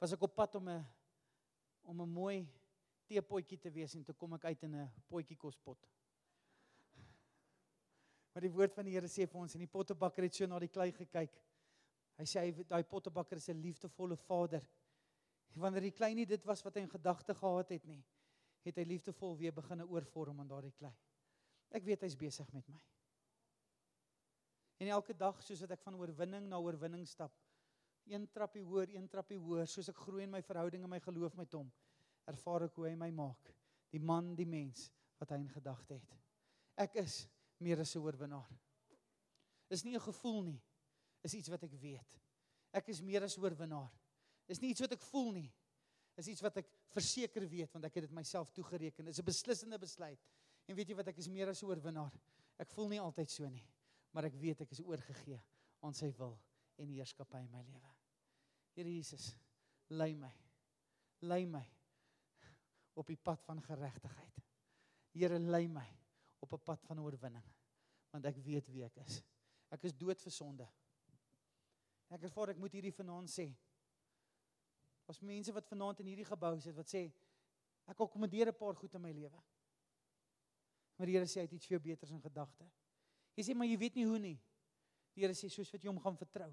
was 0.02 0.14
ek 0.14 0.24
op 0.28 0.36
pad 0.36 0.56
om 0.56 0.70
'n 0.70 0.86
om 1.84 2.02
'n 2.02 2.10
mooi 2.10 2.48
teepotjie 3.08 3.58
te 3.60 3.72
wees 3.72 3.96
en 3.96 4.04
toe 4.04 4.16
kom 4.16 4.34
ek 4.34 4.46
uit 4.46 4.64
in 4.64 4.76
'n 4.76 4.92
potjie 5.08 5.38
kospot. 5.38 5.88
Maar 8.34 8.42
die 8.42 8.52
woord 8.52 8.74
van 8.74 8.86
die 8.86 8.92
Here 8.92 9.08
sê 9.08 9.28
vir 9.28 9.42
ons 9.42 9.54
en 9.56 9.60
die 9.60 9.72
pottebakker 9.72 10.24
het 10.24 10.36
so 10.36 10.46
na 10.46 10.60
die 10.60 10.68
klei 10.68 10.92
gekyk. 10.92 11.38
Hy 12.18 12.26
sê 12.26 12.40
hy 12.40 12.64
daai 12.64 12.84
pottebakker 12.84 13.38
is 13.38 13.50
'n 13.50 13.62
liefdevolle 13.62 14.18
vader. 14.18 14.68
En 15.56 15.62
wanneer 15.62 15.82
die 15.82 15.92
klei 15.92 16.14
nie 16.14 16.26
dit 16.26 16.44
was 16.46 16.64
wat 16.64 16.76
hy 16.76 16.82
in 16.82 16.90
gedagte 16.90 17.34
gehad 17.34 17.70
het 17.70 17.86
nie, 17.86 18.04
het 18.66 18.76
hy 18.76 18.84
liefdevol 18.84 19.38
weer 19.38 19.54
begine 19.54 19.88
oorvorm 19.88 20.40
aan 20.40 20.48
daardie 20.48 20.74
klei. 20.74 20.94
Ek 21.72 21.84
weet 21.84 22.02
hy's 22.02 22.16
besig 22.16 22.52
met 22.54 22.68
my. 22.68 22.82
En 24.86 24.92
elke 24.92 25.16
dag 25.18 25.40
soos 25.42 25.64
wat 25.64 25.72
ek 25.74 25.82
van 25.82 25.96
oorwinning 25.98 26.46
na 26.46 26.60
oorwinning 26.62 27.08
stap, 27.10 27.34
een 28.06 28.28
trappie 28.30 28.62
hoër, 28.62 28.92
een 28.94 29.08
trappie 29.10 29.40
hoër, 29.42 29.66
soos 29.66 29.88
ek 29.90 29.98
groei 29.98 30.28
in 30.28 30.34
my 30.36 30.44
verhouding 30.46 30.84
en 30.86 30.92
my 30.92 31.00
geloof 31.02 31.34
met 31.40 31.56
hom, 31.58 31.72
ervaar 32.30 32.68
ek 32.68 32.78
hoe 32.78 32.86
hy 32.86 32.92
my 33.02 33.08
maak, 33.18 33.50
die 33.90 34.02
man, 34.12 34.36
die 34.38 34.46
mens 34.46 34.92
wat 35.18 35.34
hy 35.34 35.40
in 35.42 35.50
gedagte 35.50 35.98
het. 35.98 36.14
Ek 36.86 37.00
is 37.02 37.24
meer 37.66 37.82
as 37.82 37.96
'n 37.96 38.04
oorwinnaar. 38.06 38.52
Is 39.74 39.84
nie 39.84 39.96
'n 39.96 40.06
gevoel 40.06 40.42
nie, 40.54 40.62
is 41.24 41.34
iets 41.34 41.50
wat 41.50 41.64
ek 41.64 41.74
weet. 41.82 42.22
Ek 42.72 42.90
is 42.90 43.02
meer 43.02 43.24
as 43.24 43.38
oorwinnaar. 43.38 43.90
Is 44.48 44.62
nie 44.62 44.70
iets 44.70 44.82
wat 44.82 44.92
ek 44.92 45.02
voel 45.02 45.32
nie, 45.32 45.52
is 46.16 46.28
iets 46.28 46.42
wat 46.42 46.58
ek 46.58 46.70
verseker 46.94 47.50
weet 47.50 47.74
want 47.74 47.86
ek 47.86 47.96
het 47.96 48.04
dit 48.04 48.12
myself 48.14 48.52
toegereken. 48.52 49.06
Dit 49.06 49.18
is 49.18 49.20
'n 49.20 49.26
beslissende 49.26 49.80
besluit. 49.80 50.22
En 50.68 50.76
weet 50.76 50.90
jy 50.90 50.96
wat 50.96 51.08
ek 51.08 51.18
is 51.18 51.28
meer 51.28 51.50
as 51.50 51.64
'n 51.64 51.66
oorwinnaar. 51.66 52.14
Ek 52.60 52.70
voel 52.70 52.88
nie 52.88 53.00
altyd 53.00 53.30
so 53.30 53.50
nie, 53.50 53.66
maar 54.16 54.30
ek 54.30 54.38
weet 54.40 54.62
ek 54.64 54.72
is 54.72 54.80
oorgegee 54.88 55.42
aan 55.84 55.96
sy 55.96 56.08
wil 56.16 56.38
en 56.80 56.92
heerskappy 56.96 57.42
in 57.44 57.52
my 57.52 57.64
lewe. 57.68 57.90
Here 58.78 58.92
Jesus, 58.92 59.34
lei 59.92 60.14
my. 60.16 60.32
Lei 61.28 61.44
my 61.48 61.64
op 62.96 63.12
die 63.12 63.20
pad 63.20 63.42
van 63.44 63.60
geregtigheid. 63.64 64.40
Here, 65.16 65.40
lei 65.40 65.68
my 65.68 65.84
op 66.40 66.54
'n 66.54 66.64
pad 66.64 66.84
van 66.88 67.00
oorwinning, 67.00 67.44
want 68.12 68.26
ek 68.26 68.38
weet 68.38 68.68
wie 68.72 68.86
ek 68.86 68.96
is. 69.04 69.22
Ek 69.70 69.84
is 69.84 69.94
dood 69.94 70.22
vir 70.22 70.32
sonde. 70.32 70.68
Ek 72.10 72.24
ervaar 72.24 72.50
ek 72.50 72.58
moet 72.58 72.72
hierdie 72.72 72.96
vanaand 72.96 73.30
sê. 73.30 73.50
Ons 75.08 75.20
mense 75.22 75.52
wat 75.52 75.68
vanaand 75.68 76.00
in 76.00 76.08
hierdie 76.08 76.32
gebou 76.32 76.60
sit 76.60 76.76
wat 76.76 76.88
sê 76.88 77.12
ek 77.86 78.00
akkommodeer 78.00 78.48
'n 78.48 78.58
paar 78.58 78.76
goed 78.76 78.96
in 78.96 79.02
my 79.02 79.12
lewe. 79.12 79.44
Maar 80.98 81.08
die 81.08 81.14
Here 81.14 81.26
sê 81.26 81.40
hy 81.40 81.48
het 81.48 81.54
iets 81.54 81.68
vir 81.68 81.78
jou 81.78 81.84
beters 81.84 82.12
in 82.12 82.22
gedagte. 82.22 82.72
Jy 83.36 83.44
sê 83.44 83.56
maar 83.56 83.68
jy 83.68 83.78
weet 83.80 83.98
nie 84.00 84.06
hoe 84.08 84.20
nie. 84.22 84.38
Die 85.16 85.24
Here 85.24 85.36
sê 85.36 85.50
soos 85.52 85.72
wat 85.72 85.84
jy 85.84 85.92
hom 85.92 86.00
gaan 86.04 86.18
vertrou. 86.20 86.50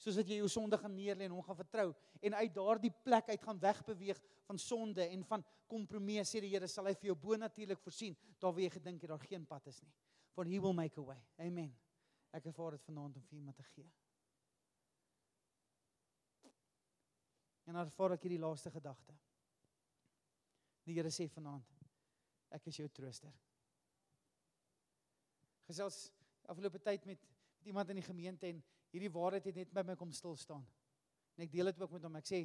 Soos 0.00 0.18
wat 0.20 0.28
jy 0.28 0.40
jou 0.42 0.48
sonde 0.52 0.76
gaan 0.80 0.92
neerlê 0.92 1.24
en 1.24 1.36
hom 1.36 1.44
gaan 1.44 1.56
vertrou 1.56 1.86
en 2.20 2.36
uit 2.36 2.52
daardie 2.52 2.92
plek 3.04 3.30
uit 3.32 3.44
gaan 3.44 3.60
wegbeweeg 3.60 4.20
van 4.48 4.58
sonde 4.60 5.06
en 5.08 5.22
van 5.24 5.44
kompromie 5.68 6.20
sê 6.28 6.42
die 6.44 6.52
Here 6.52 6.68
sal 6.68 6.88
hy 6.88 6.94
vir 7.00 7.10
jou 7.12 7.16
bonatuurlik 7.22 7.80
voorsien 7.84 8.16
daar 8.40 8.52
waar 8.52 8.64
jy 8.66 8.74
gedink 8.76 9.04
het 9.04 9.12
daar 9.12 9.24
geen 9.24 9.46
pad 9.48 9.68
is 9.72 9.80
nie. 9.84 9.92
For 10.36 10.44
he 10.44 10.60
will 10.60 10.76
make 10.76 11.00
a 11.00 11.04
way. 11.04 11.20
Amen. 11.40 11.72
Ek 12.36 12.50
ervaar 12.52 12.76
dit 12.76 12.84
vanaand 12.84 13.16
om 13.16 13.24
vir 13.24 13.40
iemand 13.40 13.56
te 13.56 13.64
gee. 13.72 13.88
En 17.64 17.72
dan 17.72 17.86
ervaar 17.86 18.18
ek 18.18 18.28
hierdie 18.28 18.42
laaste 18.42 18.70
gedagte. 18.70 19.16
Die 20.84 20.94
Here 20.94 21.10
sê 21.10 21.28
vanaand 21.32 21.72
ek 22.54 22.68
is 22.70 22.84
jou 22.84 22.88
trooster 22.92 23.32
gesels 25.66 26.06
afgelope 26.46 26.80
tyd 26.82 27.04
met, 27.04 27.22
met 27.58 27.70
iemand 27.72 27.90
in 27.90 28.00
die 28.00 28.06
gemeente 28.06 28.46
en 28.46 28.62
hierdie 28.94 29.12
waarheid 29.12 29.48
het 29.50 29.62
net 29.62 29.72
by 29.74 29.82
my 29.86 29.96
kom 29.98 30.12
stil 30.14 30.36
staan. 30.38 30.64
En 31.36 31.44
ek 31.44 31.52
deel 31.52 31.70
dit 31.70 31.82
ook 31.82 31.96
met 31.96 32.06
hom. 32.06 32.18
Ek 32.20 32.28
sê 32.28 32.42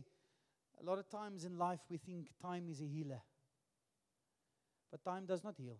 a 0.81 0.84
lot 0.84 0.99
of 0.99 1.10
times 1.12 1.45
in 1.47 1.60
life 1.60 1.86
we 1.89 1.99
think 2.01 2.31
time 2.41 2.71
is 2.71 2.81
a 2.81 2.88
healer. 2.89 3.21
But 4.91 5.03
time 5.03 5.25
does 5.25 5.43
not 5.43 5.57
heal. 5.57 5.79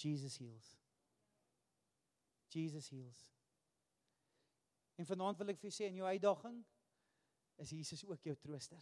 Jesus 0.00 0.38
heals. 0.40 0.78
Jesus 2.48 2.88
heals. 2.88 3.26
En 4.96 5.06
vanaand 5.06 5.38
wil 5.40 5.52
ek 5.52 5.60
vir 5.60 5.68
jou 5.68 5.76
sê 5.76 5.90
in 5.90 6.00
jou 6.00 6.08
uitdaging 6.08 6.62
is 7.60 7.74
Jesus 7.76 8.04
ook 8.08 8.24
jou 8.24 8.36
trooster. 8.40 8.80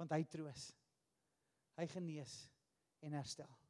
Want 0.00 0.14
hy 0.16 0.24
troos. 0.28 0.70
Hy 1.76 1.86
genees 1.90 2.38
en 3.04 3.16
herstel. 3.18 3.63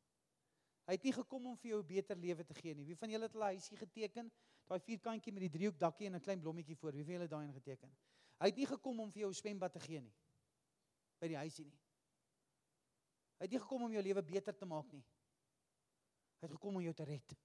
Hy 0.85 0.99
het 0.99 1.05
nie 1.07 1.15
gekom 1.17 1.47
om 1.49 1.57
vir 1.57 1.71
jou 1.71 1.83
'n 1.83 1.87
beter 1.87 2.17
lewe 2.17 2.45
te 2.45 2.55
gee 2.55 2.75
nie. 2.75 2.85
Wie 2.85 2.97
van 2.97 3.11
julle 3.11 3.25
het 3.25 3.35
al 3.35 3.41
'n 3.41 3.57
huisie 3.57 3.77
geteken? 3.77 4.31
Daai 4.67 4.81
vierkantjie 4.81 5.33
met 5.33 5.41
die 5.41 5.51
driehoek 5.51 5.79
dakkie 5.79 6.07
en 6.07 6.15
'n 6.15 6.21
klein 6.21 6.41
blommetjie 6.41 6.77
voor. 6.77 6.93
Wie 6.93 7.05
van 7.05 7.13
julle 7.13 7.25
het 7.25 7.31
daai 7.31 7.47
ingeteken? 7.47 7.97
Hy 8.39 8.47
het 8.47 8.57
nie 8.57 8.67
gekom 8.67 9.01
om 9.01 9.13
vir 9.13 9.21
jou 9.21 9.31
'n 9.31 9.35
swembad 9.35 9.73
te 9.73 9.81
gee 9.81 10.01
nie. 10.01 10.15
By 11.21 11.29
die 11.29 11.37
huisie 11.37 11.65
nie. 11.65 11.79
Hy 13.39 13.45
het 13.45 13.51
nie 13.51 13.61
gekom 13.61 13.83
om 13.83 13.93
jou 13.93 14.03
lewe 14.03 14.23
beter 14.23 14.57
te 14.57 14.67
maak 14.67 14.93
nie. 14.93 15.05
Hy 16.41 16.47
het 16.47 16.53
gekom 16.53 16.77
om 16.77 16.83
jou 16.83 16.95
te 16.95 17.05
red. 17.05 17.37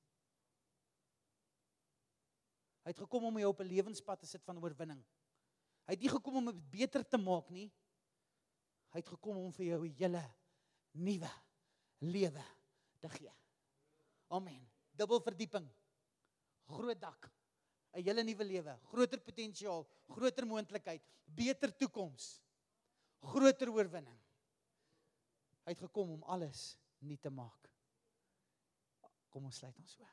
Hy 2.84 2.91
het 2.91 2.97
gekom 2.97 3.23
om 3.23 3.38
jou 3.38 3.49
op 3.49 3.60
'n 3.60 3.67
lewenspad 3.67 4.19
te 4.19 4.25
sit 4.25 4.43
van 4.43 4.58
oorwinning. 4.58 5.06
Hy 5.86 5.93
het 5.93 5.99
nie 5.99 6.10
gekom 6.10 6.36
om 6.36 6.45
dit 6.45 6.69
beter 6.69 7.08
te 7.08 7.17
maak 7.17 7.49
nie. 7.49 7.71
Hy 8.89 8.99
het 8.99 9.08
gekom 9.08 9.38
om 9.38 9.52
vir 9.54 9.65
jou 9.65 9.86
'n 9.86 9.95
hele 9.95 10.23
nuwe 10.91 11.30
lewe 11.99 12.59
te 13.00 13.10
gee. 13.10 13.32
Amen. 14.28 14.62
Dubbel 14.92 15.22
verdieping. 15.22 15.68
Groot 16.70 17.02
dak. 17.02 17.32
'n 17.94 18.04
Hele 18.06 18.24
nuwe 18.24 18.46
lewe, 18.46 18.78
groter 18.92 19.20
potensiaal, 19.20 19.88
groter 20.08 20.46
moontlikheid, 20.46 21.02
beter 21.26 21.74
toekoms. 21.76 22.42
Groter 23.20 23.72
oorwinning. 23.74 24.20
Hy 25.66 25.74
het 25.74 25.82
gekom 25.82 26.12
om 26.12 26.24
alles 26.24 26.78
nuut 27.00 27.22
te 27.22 27.30
maak. 27.30 27.70
Kom 29.30 29.46
ons 29.46 29.58
sluit 29.58 29.78
ons 29.80 29.98
so. 29.98 30.08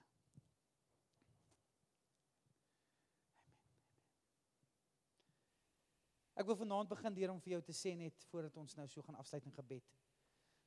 Ek 6.36 6.44
wil 6.44 6.56
vanaand 6.56 6.88
begin 6.88 7.14
deur 7.16 7.32
om 7.32 7.40
vir 7.40 7.56
jou 7.56 7.62
te 7.64 7.72
sê 7.72 7.94
net 7.96 8.26
voordat 8.28 8.56
ons 8.60 8.76
nou 8.76 8.84
so 8.92 9.02
gaan 9.02 9.16
afsluit 9.16 9.44
in 9.48 9.54
gebed 9.56 9.94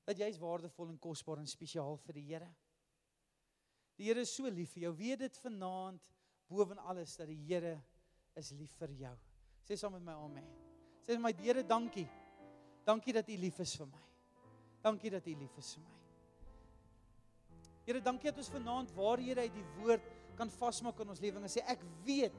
dat 0.09 0.17
jy 0.17 0.31
is 0.31 0.41
waardevol 0.41 0.89
en 0.89 0.97
kosbaar 1.01 1.43
en 1.43 1.49
spesiaal 1.49 1.99
vir 2.07 2.17
die 2.17 2.25
Here. 2.31 2.49
Die 3.99 4.07
Here 4.09 4.23
is 4.25 4.33
so 4.33 4.49
lief 4.49 4.73
vir 4.73 4.87
jou. 4.87 4.93
Weet 4.97 5.21
dit 5.25 5.37
vanaand 5.43 6.09
boven 6.49 6.81
alles 6.89 7.13
dat 7.19 7.29
die 7.29 7.37
Here 7.45 7.75
is 8.39 8.49
lief 8.57 8.73
vir 8.79 8.95
jou. 9.03 9.13
Sê 9.67 9.77
saam 9.77 9.93
met 9.99 10.07
my 10.07 10.15
amen. 10.17 10.47
Sê 11.05 11.19
my 11.21 11.33
Here, 11.43 11.61
dankie. 11.67 12.07
Dankie 12.87 13.13
dat 13.13 13.29
U 13.29 13.37
lief 13.37 13.59
is 13.61 13.75
vir 13.77 13.89
my. 13.91 14.03
Dankie 14.81 15.13
dat 15.13 15.27
U 15.27 15.35
lief 15.43 15.57
is 15.61 15.73
vir 15.77 15.85
my. 15.85 15.95
Here, 17.85 18.01
dankie 18.05 18.31
dat 18.31 18.41
ons 18.41 18.51
vanaand 18.53 18.93
waar 18.97 19.21
Here 19.21 19.45
uit 19.45 19.53
die 19.53 19.67
woord 19.77 20.09
kan 20.39 20.49
vasmaak 20.57 21.01
in 21.03 21.13
ons 21.13 21.21
lewens 21.21 21.45
en 21.49 21.53
sê 21.53 21.65
ek 21.69 21.83
weet 22.07 22.35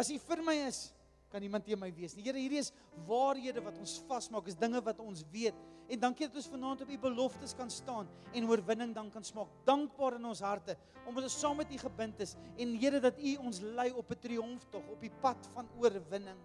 as 0.00 0.08
U 0.14 0.18
vir 0.24 0.42
my 0.46 0.54
is, 0.70 0.86
kan 1.34 1.42
niemand 1.42 1.66
teen 1.66 1.80
my 1.82 1.90
wees 1.90 2.14
nie. 2.14 2.22
Here, 2.22 2.38
hierdie 2.38 2.60
is 2.62 2.70
waarhede 3.08 3.62
wat 3.64 3.78
ons 3.82 3.96
vasmaak, 4.06 4.46
is 4.46 4.54
dinge 4.58 4.78
wat 4.86 5.00
ons 5.02 5.24
weet. 5.32 5.56
En 5.90 6.00
dankie 6.06 6.28
dat 6.28 6.38
ons 6.38 6.46
vanaand 6.52 6.84
op 6.84 6.92
u 6.94 6.98
beloftes 7.02 7.56
kan 7.58 7.70
staan 7.70 8.08
en 8.32 8.46
oorwinning 8.48 8.94
dan 8.94 9.10
kan 9.10 9.26
smaak. 9.26 9.50
Dankbaar 9.66 10.20
in 10.20 10.30
ons 10.30 10.42
harte 10.44 10.78
omdat 11.04 11.26
ons 11.26 11.36
saam 11.36 11.58
met 11.60 11.72
u 11.74 11.78
gebind 11.82 12.22
is 12.24 12.36
en 12.56 12.76
Here 12.80 13.00
dat 13.02 13.18
u 13.18 13.34
ons 13.44 13.60
lei 13.60 13.90
op 13.92 14.10
'n 14.10 14.20
triomftog 14.22 14.86
op 14.94 15.00
die 15.00 15.12
pad 15.20 15.46
van 15.52 15.68
oorwinning. 15.76 16.38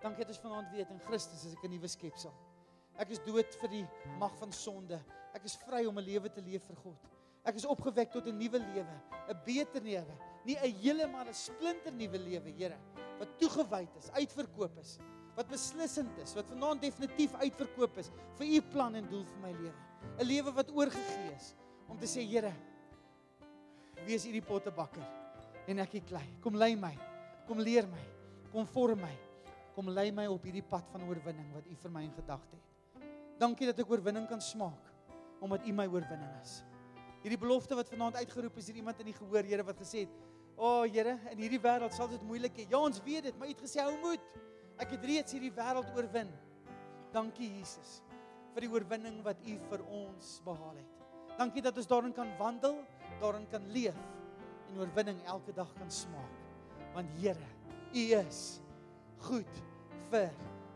Dankie 0.00 0.24
dat 0.24 0.34
ons 0.34 0.42
vanaand 0.42 0.72
weet 0.72 0.90
in 0.90 1.00
Christus 1.04 1.44
is 1.44 1.52
ek 1.52 1.64
'n 1.64 1.70
nuwe 1.70 1.88
skepsel. 1.88 2.32
Ek 2.98 3.10
is 3.10 3.20
dood 3.22 3.54
vir 3.60 3.68
die 3.68 3.86
mag 4.18 4.34
van 4.38 4.52
sonde. 4.52 4.98
Ek 5.34 5.44
is 5.44 5.56
vry 5.56 5.86
om 5.86 5.98
'n 5.98 6.04
lewe 6.04 6.32
te 6.32 6.40
leef 6.40 6.64
vir 6.64 6.76
God. 6.76 6.98
Ek 7.44 7.54
is 7.54 7.64
opgewek 7.64 8.10
tot 8.10 8.26
'n 8.26 8.38
nuwe 8.38 8.58
lewe, 8.58 8.96
'n 9.28 9.40
beter 9.44 9.82
lewe, 9.82 10.16
nie 10.48 10.56
'n 10.56 10.74
hele 10.80 11.06
maar 11.06 11.28
'n 11.28 11.34
splinter 11.34 11.92
nuwe 11.92 12.18
lewe, 12.18 12.50
Here, 12.56 12.78
wat 13.18 13.38
toegewyd 13.38 13.96
is, 14.00 14.10
uitverkoop 14.10 14.78
is 14.78 14.98
wat 15.38 15.50
beslissend 15.52 16.16
is, 16.18 16.34
wat 16.34 16.48
vanaand 16.50 16.82
definitief 16.82 17.34
uitverkoop 17.38 18.00
is 18.02 18.10
vir 18.40 18.56
u 18.56 18.62
plan 18.72 18.96
en 18.98 19.06
doel 19.06 19.22
vir 19.22 19.42
my 19.44 19.52
lewe. 19.54 19.82
'n 20.18 20.26
Lewe 20.26 20.52
wat 20.52 20.70
oorgegee 20.74 21.30
is 21.36 21.54
om 21.86 21.98
te 21.98 22.06
sê 22.06 22.24
Here, 22.26 22.52
wees 24.06 24.26
u 24.26 24.32
die 24.32 24.42
pottebakker 24.42 25.04
en 25.68 25.78
ek 25.78 25.92
die 25.92 26.02
klei. 26.02 26.26
Kom 26.40 26.56
lei 26.56 26.74
my. 26.76 26.94
Kom 27.46 27.60
leer 27.60 27.86
my. 27.86 28.02
Kom 28.52 28.66
vorm 28.66 29.00
my. 29.00 29.14
Kom 29.74 29.88
lei 29.88 30.10
my 30.10 30.26
op 30.26 30.42
hierdie 30.42 30.64
pad 30.64 30.88
van 30.90 31.04
oorwinning 31.06 31.52
wat 31.54 31.66
u 31.66 31.74
vir 31.74 31.90
my 31.90 32.02
in 32.02 32.14
gedagte 32.16 32.56
het. 32.56 33.06
Dankie 33.38 33.66
dat 33.66 33.78
ek 33.78 33.90
oorwinning 33.90 34.26
kan 34.28 34.40
smaak 34.40 34.94
omdat 35.40 35.66
u 35.66 35.72
my 35.72 35.86
oorwinning 35.86 36.32
is. 36.42 36.64
Hierdie 37.22 37.38
belofte 37.38 37.76
wat 37.78 37.88
vanaand 37.88 38.16
uitgeroep 38.16 38.56
is, 38.58 38.66
hier 38.66 38.80
iemand 38.80 38.98
in 38.98 39.06
die 39.12 39.14
gehoor, 39.14 39.44
Here 39.46 39.62
wat 39.62 39.78
gesê 39.78 40.00
het, 40.06 40.10
"O 40.58 40.66
oh, 40.66 40.82
Here, 40.82 41.18
in 41.30 41.38
hierdie 41.38 41.62
wêreld 41.62 41.94
sal 41.94 42.08
dit 42.08 42.22
moeilik 42.22 42.56
wees." 42.56 42.68
Ja, 42.70 42.78
ons 42.78 43.00
weet 43.04 43.22
dit, 43.22 43.38
maar 43.38 43.48
u 43.48 43.50
het 43.50 43.62
gesê 43.62 43.80
hou 43.80 43.94
moed. 44.02 44.20
Ek 44.78 44.90
het 44.90 45.04
reeds 45.04 45.32
hierdie 45.32 45.54
wêreld 45.54 45.94
oorwin. 45.96 46.28
Dankie 47.12 47.48
Jesus 47.56 48.02
vir 48.58 48.66
die 48.66 48.74
oorwinning 48.74 49.20
wat 49.22 49.38
U 49.46 49.54
vir 49.70 49.82
ons 49.86 50.38
behaal 50.42 50.80
het. 50.80 50.94
Dankie 51.38 51.62
dat 51.62 51.76
ons 51.78 51.86
daarin 51.86 52.14
kan 52.14 52.30
wandel, 52.40 52.80
daarin 53.22 53.46
kan 53.52 53.62
leef 53.70 53.98
en 54.68 54.80
oorwinning 54.82 55.20
elke 55.30 55.54
dag 55.54 55.70
kan 55.78 55.90
smaak. 55.94 56.34
Want 56.96 57.12
Here, 57.22 57.50
U 57.94 58.04
is 58.18 58.58
goed 59.28 59.60
vir 60.10 60.32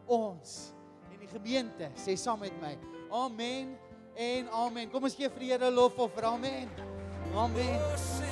ons. 0.07 0.73
En 1.11 1.19
die 1.19 1.31
gemeente 1.33 1.91
sê 1.99 2.15
saam 2.15 2.45
met 2.47 2.55
my: 2.63 2.77
Amen 3.11 3.75
en 4.15 4.53
amen. 4.65 4.93
Kom 4.93 5.11
ons 5.11 5.19
gee 5.19 5.31
vir 5.33 5.49
die 5.49 5.51
Here 5.57 5.73
lof 5.75 5.99
of 5.99 6.23
amen. 6.23 6.71
Amen. 7.35 7.81
Oh, 7.81 8.32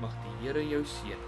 Mag 0.00 0.14
die 0.22 0.46
Here 0.46 0.62
jou 0.68 0.84
seën. 0.84 1.18